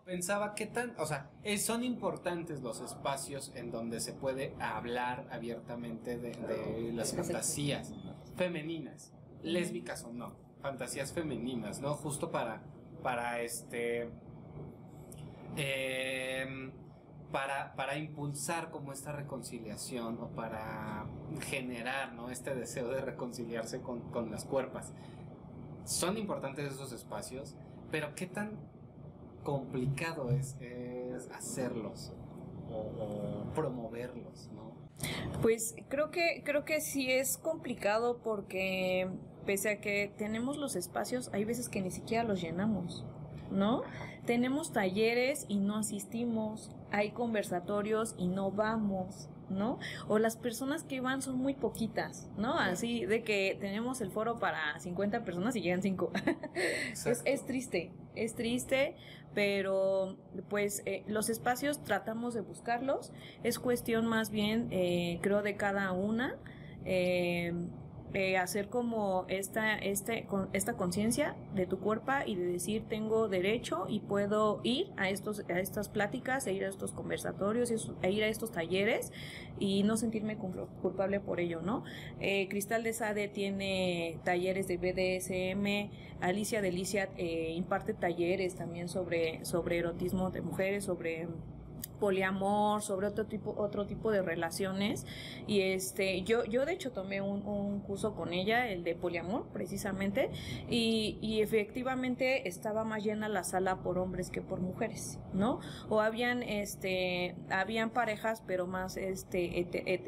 [0.05, 5.27] Pensaba que tan, o sea, eh, son importantes los espacios en donde se puede hablar
[5.31, 7.93] abiertamente de, de las fantasías
[8.35, 11.93] femeninas, lésbicas o no, fantasías femeninas, ¿no?
[11.95, 12.61] Justo para,
[13.03, 14.09] para este,
[15.57, 16.71] em,
[17.31, 21.05] para, para impulsar como esta reconciliación o para
[21.41, 22.29] generar, ¿no?
[22.29, 24.93] Este deseo de reconciliarse con, con las cuerpas.
[25.83, 27.55] Son importantes esos espacios,
[27.91, 28.57] pero ¿qué tan
[29.43, 30.55] complicado es,
[31.31, 32.11] hacerlos
[32.69, 34.73] o, o promoverlos, ¿no?
[35.41, 39.09] Pues creo que, creo que sí es complicado porque
[39.45, 43.05] pese a que tenemos los espacios, hay veces que ni siquiera los llenamos,
[43.51, 43.83] ¿no?
[44.25, 49.79] Tenemos talleres y no asistimos, hay conversatorios y no vamos, ¿no?
[50.07, 52.57] O las personas que van son muy poquitas, ¿no?
[52.57, 56.11] Así de que tenemos el foro para 50 personas y llegan 5.
[57.25, 58.95] Es, triste, es triste,
[59.33, 60.17] pero
[60.49, 63.11] pues eh, los espacios tratamos de buscarlos.
[63.43, 66.35] Es cuestión más bien, eh, creo, de cada una.
[66.85, 67.53] eh,
[68.13, 73.27] eh, hacer como esta, este, con, esta conciencia de tu cuerpo y de decir tengo
[73.27, 77.71] derecho y puedo ir a, estos, a estas pláticas, e ir a estos conversatorios
[78.01, 79.11] e ir a estos talleres
[79.59, 81.83] y no sentirme cul- culpable por ello, ¿no?
[82.19, 89.43] Eh, Cristal de Sade tiene talleres de BDSM, Alicia Delicia eh, imparte talleres también sobre,
[89.45, 91.27] sobre erotismo de mujeres, sobre
[92.03, 95.05] poliamor, sobre otro tipo, otro tipo de relaciones.
[95.47, 100.29] Y este, yo, yo de hecho tomé un, curso con ella, el de poliamor, precisamente,
[100.69, 105.61] y, efectivamente estaba más llena la sala por hombres que por mujeres, ¿no?
[105.87, 109.59] O habían, este, habían parejas, pero más, este,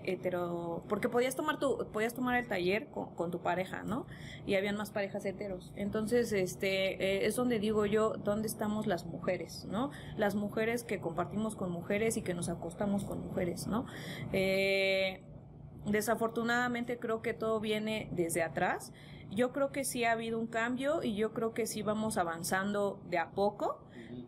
[0.04, 4.06] hetero, porque podías tomar tu, podías tomar el taller con, con, tu pareja, ¿no?
[4.46, 5.72] Y habían más parejas heteros.
[5.78, 9.92] Entonces, este, eh, es donde digo yo, ¿dónde estamos las mujeres, ¿no?
[10.18, 13.86] Las mujeres que compartimos con mujeres y que nos acostamos con mujeres, ¿no?
[14.34, 15.22] Eh,
[15.86, 18.92] desafortunadamente creo que todo viene desde atrás.
[19.32, 23.02] Yo creo que sí ha habido un cambio y yo creo que sí vamos avanzando
[23.10, 23.82] de a poco,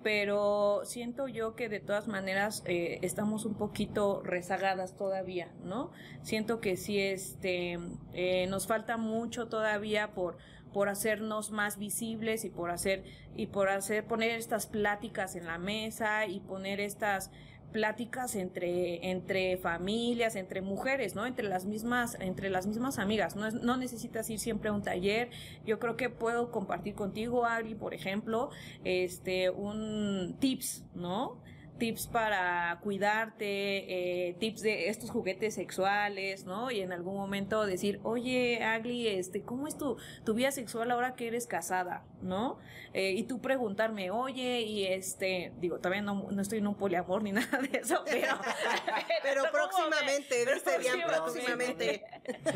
[0.04, 5.92] pero siento yo que de todas maneras eh, estamos un poquito rezagadas todavía, ¿no?
[6.24, 7.80] Siento que sí este,
[8.14, 10.38] eh, nos falta mucho todavía por
[10.74, 13.04] por hacernos más visibles y por hacer
[13.36, 17.32] y por hacer poner estas pláticas en la mesa y poner estas
[17.72, 21.26] pláticas entre entre familias, entre mujeres, ¿no?
[21.26, 23.36] Entre las mismas entre las mismas amigas.
[23.36, 25.30] No, no necesitas ir siempre a un taller.
[25.66, 28.50] Yo creo que puedo compartir contigo, Ari, por ejemplo,
[28.84, 31.42] este un tips, ¿no?
[31.78, 36.72] Tips para cuidarte, eh, tips de estos juguetes sexuales, ¿no?
[36.72, 41.16] Y en algún momento decir, oye, Agli, este, ¿cómo es tu, tu vida sexual ahora
[41.16, 42.60] que eres casada, ¿no?
[42.94, 47.24] Eh, y tú preguntarme, oye, y este, digo, todavía no, no estoy en un poliamor
[47.24, 48.38] ni nada de eso, pero...
[49.24, 52.04] pero próximamente, pero bien próximamente.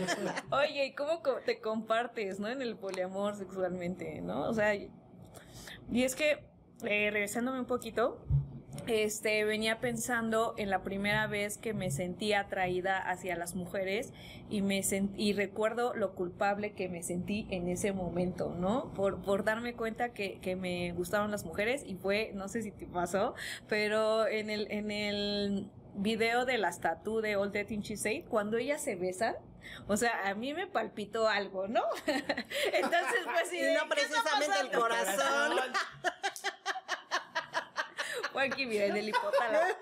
[0.51, 2.47] oye, ¿y cómo te compartes, ¿no?
[2.47, 4.49] En el poliamor sexualmente, ¿no?
[4.49, 6.43] O sea, y es que,
[6.83, 8.25] eh, regresándome un poquito,
[8.87, 14.11] este, venía pensando en la primera vez que me sentí atraída hacia las mujeres
[14.49, 14.81] y me
[15.15, 18.91] y recuerdo lo culpable que me sentí en ese momento, ¿no?
[18.93, 22.71] Por, por darme cuenta que, que me gustaban las mujeres y fue, no sé si
[22.71, 23.35] te pasó,
[23.67, 27.83] pero en el, en el video de la estatua de Old Death in
[28.27, 29.35] cuando ellas se besan,
[29.87, 31.81] o sea, a mí me palpitó algo, ¿no?
[32.07, 33.53] Entonces, pues.
[33.53, 35.57] Y no precisamente el corazón.
[38.33, 39.73] Juanqui, mira, el del hipotálamo.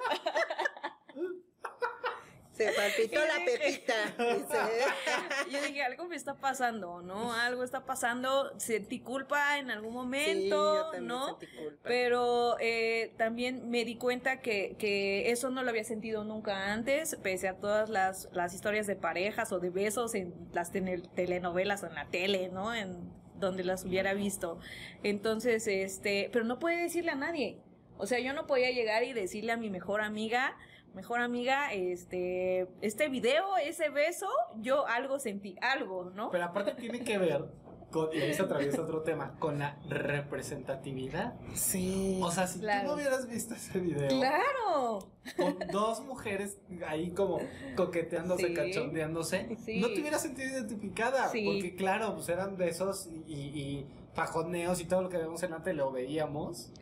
[2.59, 3.93] Se palpitó la pepita.
[5.49, 7.33] Yo dije, algo me está pasando, ¿no?
[7.33, 8.51] Algo está pasando.
[8.59, 11.39] Sentí culpa en algún momento, ¿no?
[11.39, 11.79] Sentí culpa.
[11.83, 17.17] Pero eh, también me di cuenta que, que eso no lo había sentido nunca antes,
[17.23, 21.87] pese a todas las, las historias de parejas o de besos en las telenovelas o
[21.87, 22.75] en la tele, ¿no?
[22.75, 24.59] En donde las hubiera visto.
[25.01, 27.61] Entonces, este, pero no puede decirle a nadie.
[27.99, 30.55] O sea, yo no podía llegar y decirle a mi mejor amiga,
[30.93, 36.31] mejor amiga, este, este video, ese beso, yo algo sentí, algo, ¿no?
[36.31, 37.43] Pero aparte tiene que ver
[37.91, 41.33] con, y ahí se atraviesa otro tema, con la representatividad.
[41.53, 42.21] Sí.
[42.23, 44.07] O sea, si tú no hubieras visto ese video.
[44.07, 44.99] Claro.
[45.35, 46.57] Con dos mujeres
[46.87, 47.41] ahí como
[47.75, 51.25] coqueteándose, cachondeándose, no te hubieras sentido identificada.
[51.25, 53.87] Porque claro, pues eran besos y, y
[54.19, 56.73] fajoneos y todo lo que vemos en la tele lo veíamos,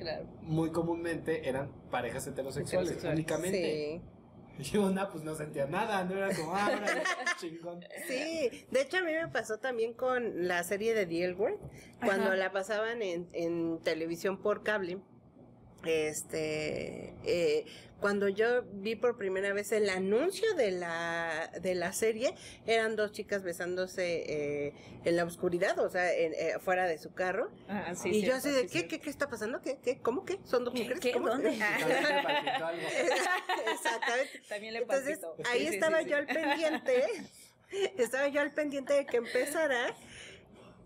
[0.42, 4.02] muy comúnmente eran parejas heterosexuales, únicamente.
[4.60, 6.72] Y una pues no sentía nada, no era como, ah,
[7.40, 7.86] chingón.
[8.08, 11.36] Sí, de hecho a mí me pasó también con la serie de The
[12.04, 14.98] cuando la pasaban en, en televisión por cable
[15.88, 17.66] este eh,
[18.00, 22.34] cuando yo vi por primera vez el anuncio de la de la serie
[22.66, 24.74] eran dos chicas besándose eh,
[25.04, 27.50] en la oscuridad o sea eh, fuera de su carro.
[27.68, 30.64] Ah, y yo así de ¿qué, qué, qué está pasando qué qué cómo qué son
[30.64, 31.30] dos mujeres ¿Qué, ¿Cómo?
[31.30, 31.50] dónde
[33.74, 34.42] exactamente.
[34.48, 37.04] También le entonces ahí estaba yo al pendiente
[37.98, 39.96] estaba yo al pendiente de que empezara.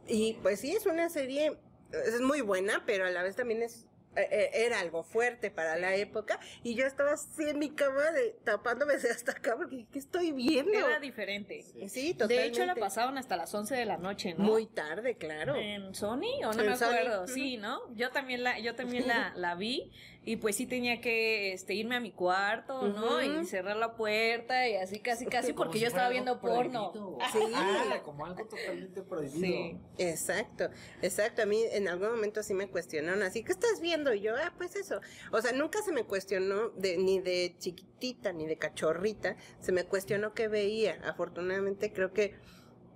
[0.07, 1.57] Y pues sí es una serie
[1.91, 6.39] es muy buena pero a la vez también es era algo fuerte para la época
[6.63, 10.73] y yo estaba así en mi cama de, tapándome hasta acá porque ¿qué estoy viendo?
[10.73, 11.63] Era diferente.
[11.87, 12.35] Sí, totalmente.
[12.35, 14.43] De hecho la pasaban hasta las 11 de la noche, ¿no?
[14.45, 15.55] Muy tarde, claro.
[15.55, 17.27] ¿En Sony o no me acuerdo?
[17.27, 17.81] Sí, ¿no?
[17.95, 19.91] Yo también la yo también la, la vi
[20.23, 23.21] y pues sí tenía que este, irme a mi cuarto, ¿no?
[23.23, 26.91] Y cerrar la puerta y así casi casi porque yo estaba viendo porno.
[27.33, 29.39] Sí, ah, como algo totalmente prohibido.
[29.39, 29.79] Sí.
[29.97, 30.69] Exacto,
[31.01, 31.41] exacto.
[31.41, 34.13] A mí en algún momento sí me cuestionaron así, ¿qué estás viendo?
[34.13, 35.01] Y yo, ah, pues eso.
[35.31, 39.85] O sea, nunca se me cuestionó de, ni de chiquitita ni de cachorrita, se me
[39.85, 40.99] cuestionó qué veía.
[41.03, 42.35] Afortunadamente creo que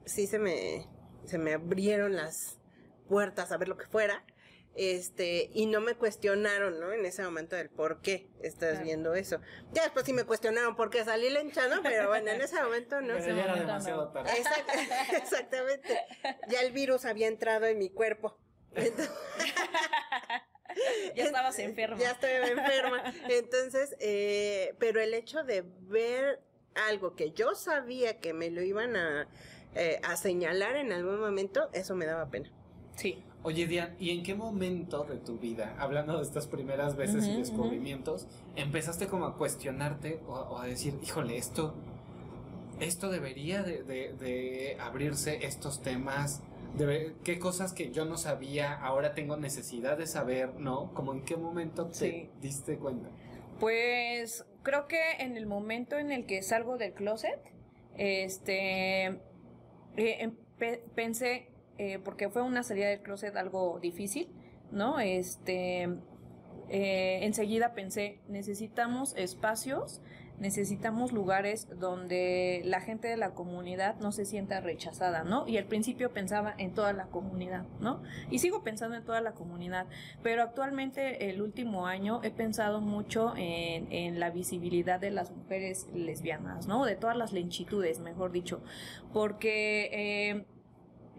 [0.05, 0.87] sí se me,
[1.23, 2.59] se me abrieron las
[3.07, 4.23] puertas a ver lo que fuera
[4.75, 6.91] este, y no me cuestionaron, ¿no?
[6.91, 9.39] En ese momento del por qué estás viendo eso.
[9.71, 11.81] Ya después sí me cuestionaron por qué salí lencha, ¿no?
[11.81, 13.13] Pero bueno, en ese momento no.
[13.15, 14.31] Pero ya era demasiado tarde.
[15.17, 15.97] exactamente.
[16.49, 18.37] Ya el virus había entrado en mi cuerpo.
[21.15, 21.97] ya estabas enferma.
[21.97, 23.01] Ya estoy enferma.
[23.29, 26.41] Entonces, eh, pero el hecho de ver
[26.75, 29.29] algo que yo sabía que me lo iban a,
[29.75, 32.51] eh, a señalar en algún momento, eso me daba pena.
[32.95, 33.23] Sí.
[33.43, 37.35] Oye, Diane, ¿y en qué momento de tu vida, hablando de estas primeras veces y
[37.37, 41.75] descubrimientos, empezaste como a cuestionarte o, o a decir, híjole, esto,
[42.79, 46.41] esto debería de, de- de abrirse estos temas?
[46.75, 50.91] Debe- ¿Qué cosas que yo no sabía ahora tengo necesidad de saber, no?
[50.93, 52.29] Como en qué momento te Sí.
[52.41, 53.09] diste cuenta?
[53.59, 57.39] Pues creo que en el momento en el que salgo del closet,
[57.95, 59.19] este, eh,
[59.97, 61.47] em- pe- pensé,
[61.77, 64.29] eh, porque fue una salida del closet algo difícil,
[64.71, 64.99] ¿no?
[64.99, 65.89] Este,
[66.69, 70.01] eh, enseguida pensé, necesitamos espacios,
[70.39, 75.47] necesitamos lugares donde la gente de la comunidad no se sienta rechazada, ¿no?
[75.47, 78.03] Y al principio pensaba en toda la comunidad, ¿no?
[78.29, 79.85] Y sigo pensando en toda la comunidad,
[80.23, 85.87] pero actualmente el último año he pensado mucho en, en la visibilidad de las mujeres
[85.93, 86.85] lesbianas, ¿no?
[86.85, 88.61] De todas las lenchitudes, mejor dicho,
[89.13, 89.89] porque...
[89.91, 90.45] eh,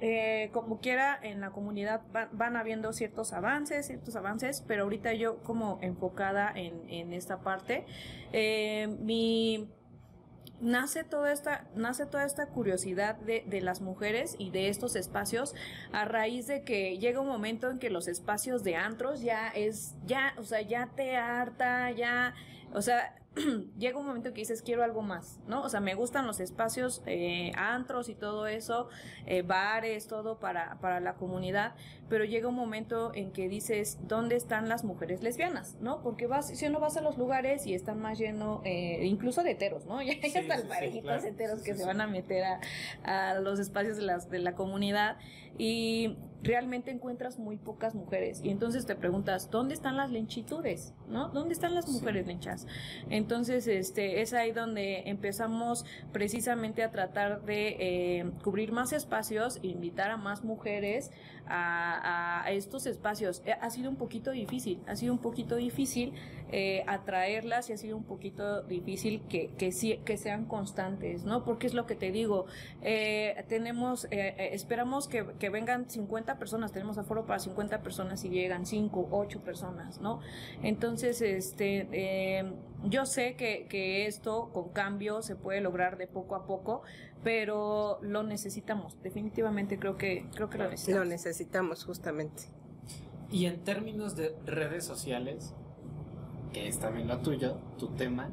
[0.01, 5.43] eh, como quiera, en la comunidad van, habiendo ciertos avances, ciertos avances, pero ahorita yo
[5.43, 7.87] como enfocada en, en esta parte,
[8.33, 9.71] eh, mi
[10.61, 15.55] nace toda esta, nace toda esta curiosidad de, de las mujeres y de estos espacios
[15.93, 19.95] a raíz de que llega un momento en que los espacios de antros ya es,
[20.07, 22.35] ya, o sea, ya te harta, ya,
[22.73, 23.15] o sea,
[23.79, 25.63] llega un momento que dices quiero algo más, ¿no?
[25.63, 28.89] O sea, me gustan los espacios, eh, antros y todo eso,
[29.27, 31.75] eh, bares, todo para, para la comunidad,
[32.09, 35.77] pero llega un momento en que dices, ¿dónde están las mujeres lesbianas?
[35.81, 36.03] ¿No?
[36.03, 39.53] Porque vas, si uno vas a los lugares y están más lleno, eh, incluso de
[39.53, 40.01] heteros, ¿no?
[40.07, 41.27] Ya hay Sí, hasta sí, sí, parejitas claro.
[41.35, 41.89] heteros Sí, que sí, se sí.
[41.89, 42.61] van a meter a,
[43.05, 45.17] a los espacios de, las, de la comunidad
[45.59, 48.41] y realmente encuentras muy pocas mujeres.
[48.45, 51.93] Y entonces te preguntas dónde están las lenchitudes no dónde están las Sí.
[51.93, 52.67] mujeres lenchas
[53.11, 59.69] entonces este es ahí donde empezamos precisamente a tratar de eh, cubrir más espacios e
[59.69, 61.11] invitar a más mujeres
[61.49, 66.13] a, estos espacios Eh, ha sido un poquito difícil ha sido un poquito difícil
[66.53, 69.71] eh, atraerlas y ha sido un poquito difícil que, que,
[70.05, 71.45] que sean constantes, ¿no?
[71.45, 72.47] Porque es lo que te digo,
[72.83, 78.25] eh, tenemos, eh, eh, esperamos que, que vengan 50 personas, tenemos aforo para 50 personas
[78.25, 80.21] y llegan 5, 8 personas, ¿no?
[80.63, 82.53] Entonces, este, eh,
[82.85, 86.83] yo sé que, que esto con cambio se puede lograr de poco a poco,
[87.25, 91.09] pero lo necesitamos, definitivamente creo que, creo que lo Lo necesitamos.
[91.09, 92.45] necesitamos justamente.
[93.31, 95.55] Y en términos de redes sociales,
[96.53, 98.31] que es también lo tuyo, tu tema,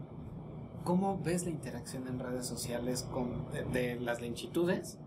[0.84, 5.00] ¿cómo ves la interacción en redes sociales con, de, de las lenchitudes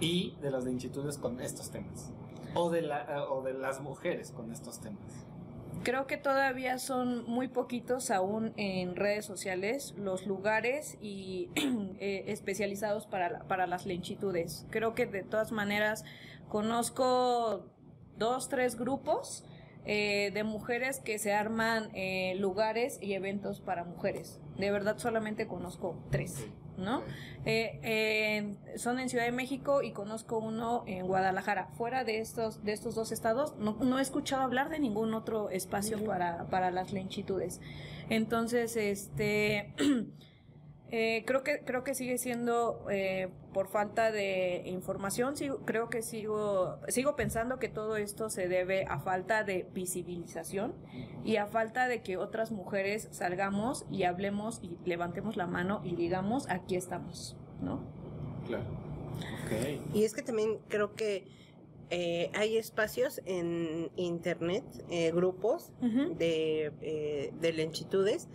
[0.00, 2.12] y de las lenchitudes con estos temas?
[2.54, 5.26] O de, la, o de las mujeres con estos temas.
[5.82, 11.50] Creo que todavía son muy poquitos aún en redes sociales los lugares y
[11.98, 14.66] eh, especializados para, la- para las lenchitudes.
[14.70, 16.04] Creo que de todas maneras
[16.48, 17.66] conozco
[18.16, 19.44] dos, tres grupos
[19.84, 24.40] eh, de mujeres que se arman eh, lugares y eventos para mujeres.
[24.56, 27.02] De verdad solamente conozco tres, ¿no?
[27.44, 31.66] Eh, eh, son en Ciudad de México y conozco uno en Guadalajara.
[31.76, 35.50] Fuera de estos, de estos dos estados, no, no he escuchado hablar de ningún otro
[35.50, 37.60] espacio para, para las lenchitudes.
[38.08, 39.74] Entonces, este
[40.90, 45.36] eh, creo que creo que sigue siendo eh, por falta de información.
[45.36, 50.74] Sigo, creo que sigo sigo pensando que todo esto se debe a falta de visibilización
[51.24, 55.94] y a falta de que otras mujeres salgamos y hablemos y levantemos la mano y
[55.96, 57.80] digamos aquí estamos, ¿no?
[58.46, 58.64] Claro.
[59.44, 59.94] Ok.
[59.94, 61.26] Y es que también creo que
[61.94, 68.28] eh, hay espacios en internet, eh, grupos de, eh, de lenchitudes.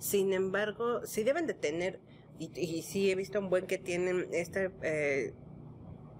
[0.00, 2.00] Sin embargo, sí deben de tener,
[2.38, 5.34] y, y sí he visto un buen que tienen este, eh,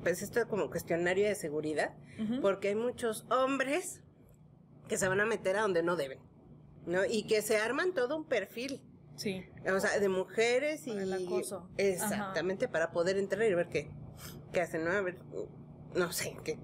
[0.02, 1.94] pues esto como cuestionario de seguridad,
[2.42, 4.00] porque hay muchos hombres
[4.88, 6.18] que se van a meter a donde no deben,
[6.86, 7.04] ¿no?
[7.04, 8.82] Y que se arman todo un perfil,
[9.16, 9.44] Sí.
[9.72, 10.90] o sea, de mujeres y...
[10.90, 11.68] El acoso.
[11.78, 13.90] Exactamente, para poder entrar y ver qué,
[14.52, 14.90] qué hacen, ¿no?
[14.90, 15.18] A ver,
[15.94, 16.58] no sé, qué,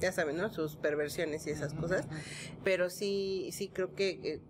[0.00, 0.52] ya saben, ¿no?
[0.52, 2.06] Sus perversiones y esas cosas.
[2.64, 4.40] Pero sí, sí creo que eh,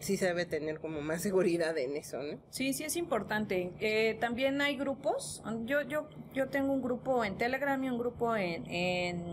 [0.00, 2.38] sí se debe tener como más seguridad en eso, ¿no?
[2.50, 3.72] Sí, sí es importante.
[3.80, 5.42] Eh, también hay grupos.
[5.64, 9.24] Yo, yo, yo tengo un grupo en Telegram y un grupo en, en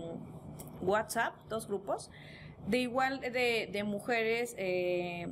[0.82, 2.10] WhatsApp, dos grupos,
[2.66, 5.28] de igual de, de mujeres eh,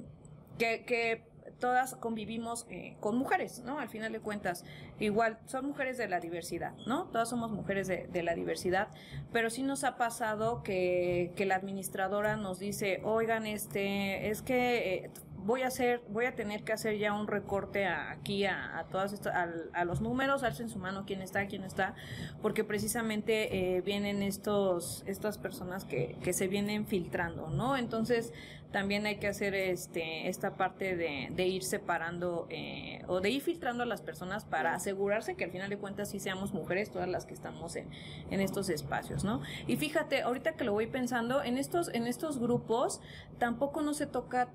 [0.59, 1.32] que, que
[1.63, 3.79] todas convivimos eh, con mujeres, ¿no?
[3.79, 4.65] Al final de cuentas,
[4.99, 7.05] igual son mujeres de la diversidad, ¿no?
[7.05, 8.89] Todas somos mujeres de, de la diversidad,
[9.33, 15.05] pero sí nos ha pasado que, que la administradora nos dice, oigan, este, es que
[15.05, 15.11] eh,
[15.45, 19.13] voy a hacer, voy a tener que hacer ya un recorte aquí a, a todas
[19.13, 19.35] estas,
[19.73, 21.95] a, los números, alcen su mano quién está, quién está,
[22.41, 27.77] porque precisamente eh, vienen estos, estas personas que, que se vienen filtrando, ¿no?
[27.77, 28.33] Entonces,
[28.73, 33.43] también hay que hacer este esta parte de, de ir separando eh, o de ir
[33.43, 37.09] filtrando a las personas para asegurarse que al final de cuentas sí seamos mujeres todas
[37.09, 37.89] las que estamos en,
[38.31, 39.43] en estos espacios, ¿no?
[39.67, 43.01] Y fíjate, ahorita que lo voy pensando, en estos, en estos grupos
[43.39, 44.49] tampoco no se toca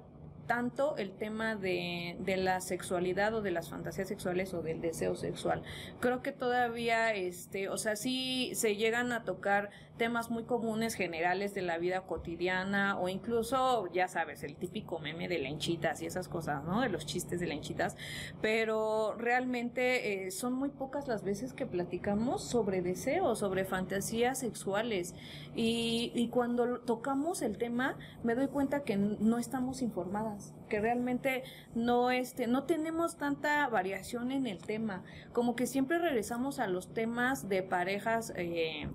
[0.48, 5.16] tanto el tema de, de, la sexualidad o de las fantasías sexuales o del deseo
[5.16, 5.62] sexual.
[6.00, 11.54] Creo que todavía, este, o sea, sí se llegan a tocar temas muy comunes, generales
[11.54, 16.28] de la vida cotidiana o incluso, ya sabes, el típico meme de lenchitas y esas
[16.28, 16.82] cosas, ¿no?
[16.82, 17.98] De los chistes de lenchitas,
[18.42, 25.16] pero realmente eh, son muy pocas las veces que platicamos sobre deseos, sobre fantasías sexuales.
[25.56, 31.44] Y, y cuando tocamos el tema me doy cuenta que no estamos informadas que realmente
[31.76, 35.04] no este no tenemos tanta variación en el tema.
[35.34, 38.90] Como que siempre regresamos a los temas de parejas eh,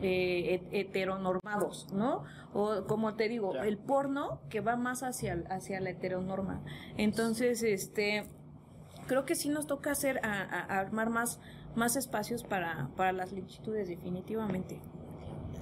[0.00, 2.24] eh, heteronormados, ¿no?
[2.52, 3.64] O como te digo, ya.
[3.64, 6.62] el porno que va más hacia, hacia la heteronorma.
[6.96, 8.24] Entonces, este,
[9.06, 11.40] creo que sí nos toca hacer, a, a armar más,
[11.74, 14.80] más espacios para, para las longitudes, definitivamente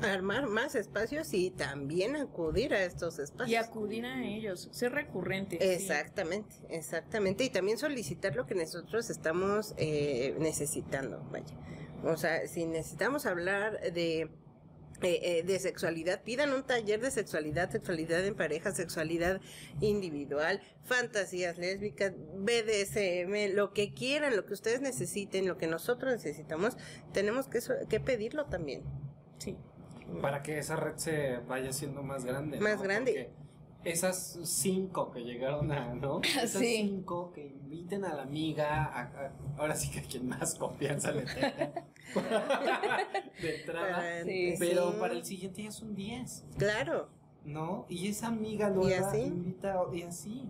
[0.05, 3.51] armar más espacios y también acudir a estos espacios.
[3.51, 5.74] Y acudir a ellos, ser recurrente.
[5.74, 6.66] Exactamente, sí.
[6.70, 7.45] exactamente.
[7.45, 11.55] Y también solicitar lo que nosotros estamos eh, necesitando, vaya.
[12.05, 14.30] O sea, si necesitamos hablar de...
[15.05, 19.40] Eh, eh, de sexualidad, pidan un taller de sexualidad, sexualidad en pareja, sexualidad
[19.80, 26.76] individual, fantasías lésbicas, BDSM, lo que quieran, lo que ustedes necesiten, lo que nosotros necesitamos,
[27.12, 28.84] tenemos que, que pedirlo también.
[29.38, 29.57] Sí
[30.20, 32.61] para que esa red se vaya siendo más grande.
[32.61, 32.82] Más ¿no?
[32.82, 33.12] grande.
[33.12, 33.41] Porque
[33.85, 36.20] esas cinco que llegaron a, ¿no?
[36.22, 36.76] Esas sí.
[36.76, 41.12] cinco que inviten a la amiga, a, a, ahora sí que a quien más confianza
[41.12, 41.72] le tenga.
[43.43, 44.24] de entrada.
[44.24, 44.97] Sí, pero sí.
[45.01, 46.45] para el siguiente ya son diez.
[46.59, 47.09] Claro.
[47.45, 47.87] ¿No?
[47.89, 50.49] Y esa amiga nueva invita y así.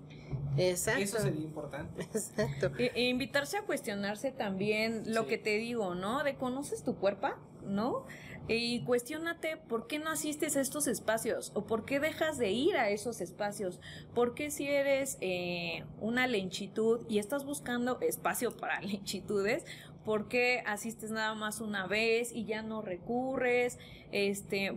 [0.58, 1.02] Exacto.
[1.02, 2.02] Eso sería importante.
[2.02, 2.72] Exacto.
[2.78, 5.28] E, e invitarse a cuestionarse también lo sí.
[5.28, 6.22] que te digo, ¿no?
[6.22, 7.28] De conoces tu cuerpo,
[7.66, 8.06] ¿no?
[8.48, 12.76] Y cuestionate por qué no asistes a estos espacios o por qué dejas de ir
[12.76, 13.80] a esos espacios.
[14.14, 19.64] ¿Por qué si eres eh, una lenchitud y estás buscando espacio para lenchitudes,
[20.04, 23.78] por qué asistes nada más una vez y ya no recurres?
[24.10, 24.76] Este,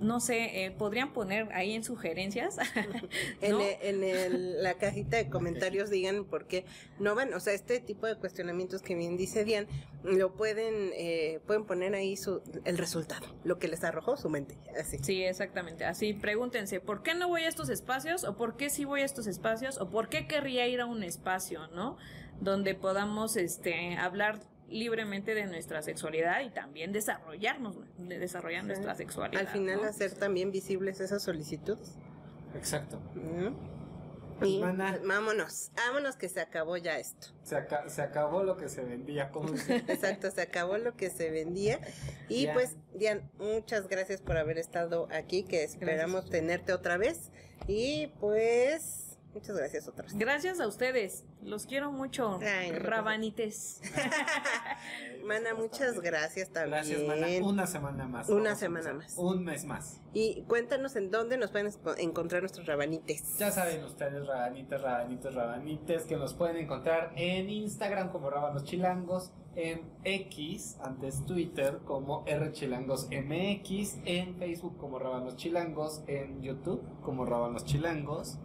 [0.00, 2.56] no sé, eh, podrían poner ahí en sugerencias.
[2.76, 3.60] ¿no?
[3.60, 6.64] En, el, en el, la cajita de comentarios digan por qué
[6.98, 9.66] no van, o sea, este tipo de cuestionamientos que bien dice Dian,
[10.02, 14.56] lo pueden, eh, pueden poner ahí su, el resultado, lo que les arrojó su mente,
[14.78, 14.98] así.
[15.02, 18.24] Sí, exactamente, así pregúntense, ¿por qué no voy a estos espacios?
[18.24, 19.78] ¿O por qué sí voy a estos espacios?
[19.78, 21.96] ¿O por qué querría ir a un espacio, no?
[22.40, 24.40] Donde podamos, este, hablar
[24.70, 28.68] libremente de nuestra sexualidad y también desarrollarnos, de desarrollar sí.
[28.68, 29.42] nuestra sexualidad.
[29.42, 29.88] Al final ¿no?
[29.88, 31.96] hacer también visibles esas solicitudes.
[32.54, 33.00] Exacto.
[33.14, 33.54] ¿No?
[34.42, 34.98] Y Mana.
[35.04, 37.28] vámonos, vámonos que se acabó ya esto.
[37.42, 39.30] Se, aca se acabó lo que se vendía.
[39.30, 39.52] como
[39.88, 41.78] Exacto, se acabó lo que se vendía.
[42.28, 46.30] Y pues, Dian, muchas gracias por haber estado aquí, que esperamos gracias.
[46.30, 47.30] tenerte otra vez.
[47.66, 49.09] Y pues...
[49.32, 50.18] Muchas gracias otra vez.
[50.18, 51.24] Gracias a ustedes.
[51.42, 52.40] Los quiero mucho.
[52.42, 53.80] Ay, Rabanites.
[55.24, 56.72] Mana, muchas gracias también.
[56.72, 57.26] Gracias, Mana.
[57.46, 58.28] Una semana más.
[58.28, 59.16] Una semana más.
[59.16, 60.00] Un mes más.
[60.12, 63.38] Y cuéntanos en dónde nos pueden encontrar nuestros rabanites.
[63.38, 69.32] Ya saben ustedes, rabanites, rabanites, rabanites, que nos pueden encontrar en Instagram como Rabanos Chilangos,
[69.54, 77.64] en X, antes Twitter, como RChilangosMX, en Facebook como Rabanos Chilangos, en YouTube como Rabanos
[77.64, 78.38] Chilangos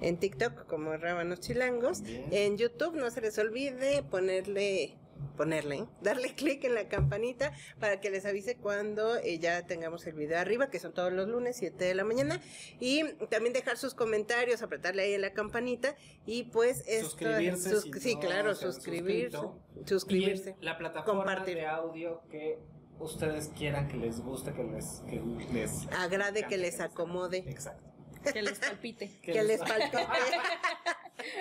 [0.00, 2.02] en TikTok como Rábanos Chilangos.
[2.02, 2.26] Bien.
[2.30, 4.98] En YouTube no se les olvide ponerle
[5.36, 5.86] ponerle, ¿eh?
[6.02, 10.38] darle clic en la campanita para que les avise cuando eh, ya tengamos el video
[10.38, 12.40] arriba, que son todos los lunes, 7 de la mañana.
[12.80, 15.96] Y también dejar sus comentarios, apretarle ahí en la campanita
[16.26, 17.70] y pues esto, suscribirse.
[17.70, 19.38] Sus, si sí, no claro, suscribirse.
[19.86, 20.56] Suscribirse.
[20.60, 21.56] la plataforma compartir.
[21.56, 22.58] de audio que
[22.98, 25.22] ustedes quieran que les guste, que les, que
[25.52, 27.38] les agrade, que les acomode.
[27.38, 27.87] Exacto.
[28.32, 29.10] Que les palpite.
[29.22, 29.98] que, que les palpite.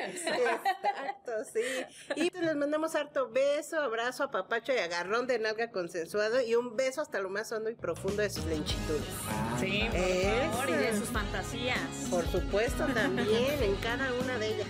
[0.08, 1.62] Exacto, sí.
[2.16, 7.02] Y les mandamos harto beso, abrazo, apapacho y agarrón de nalga consensuado y un beso
[7.02, 9.04] hasta lo más hondo y profundo de sus lenchitudes.
[9.60, 11.80] Sí, por favor, y de sus fantasías.
[12.10, 14.68] Por supuesto, también en cada una de ellas.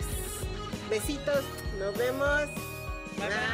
[0.90, 1.44] Besitos.
[1.80, 2.48] Nos vemos.
[3.18, 3.48] Bye, bye.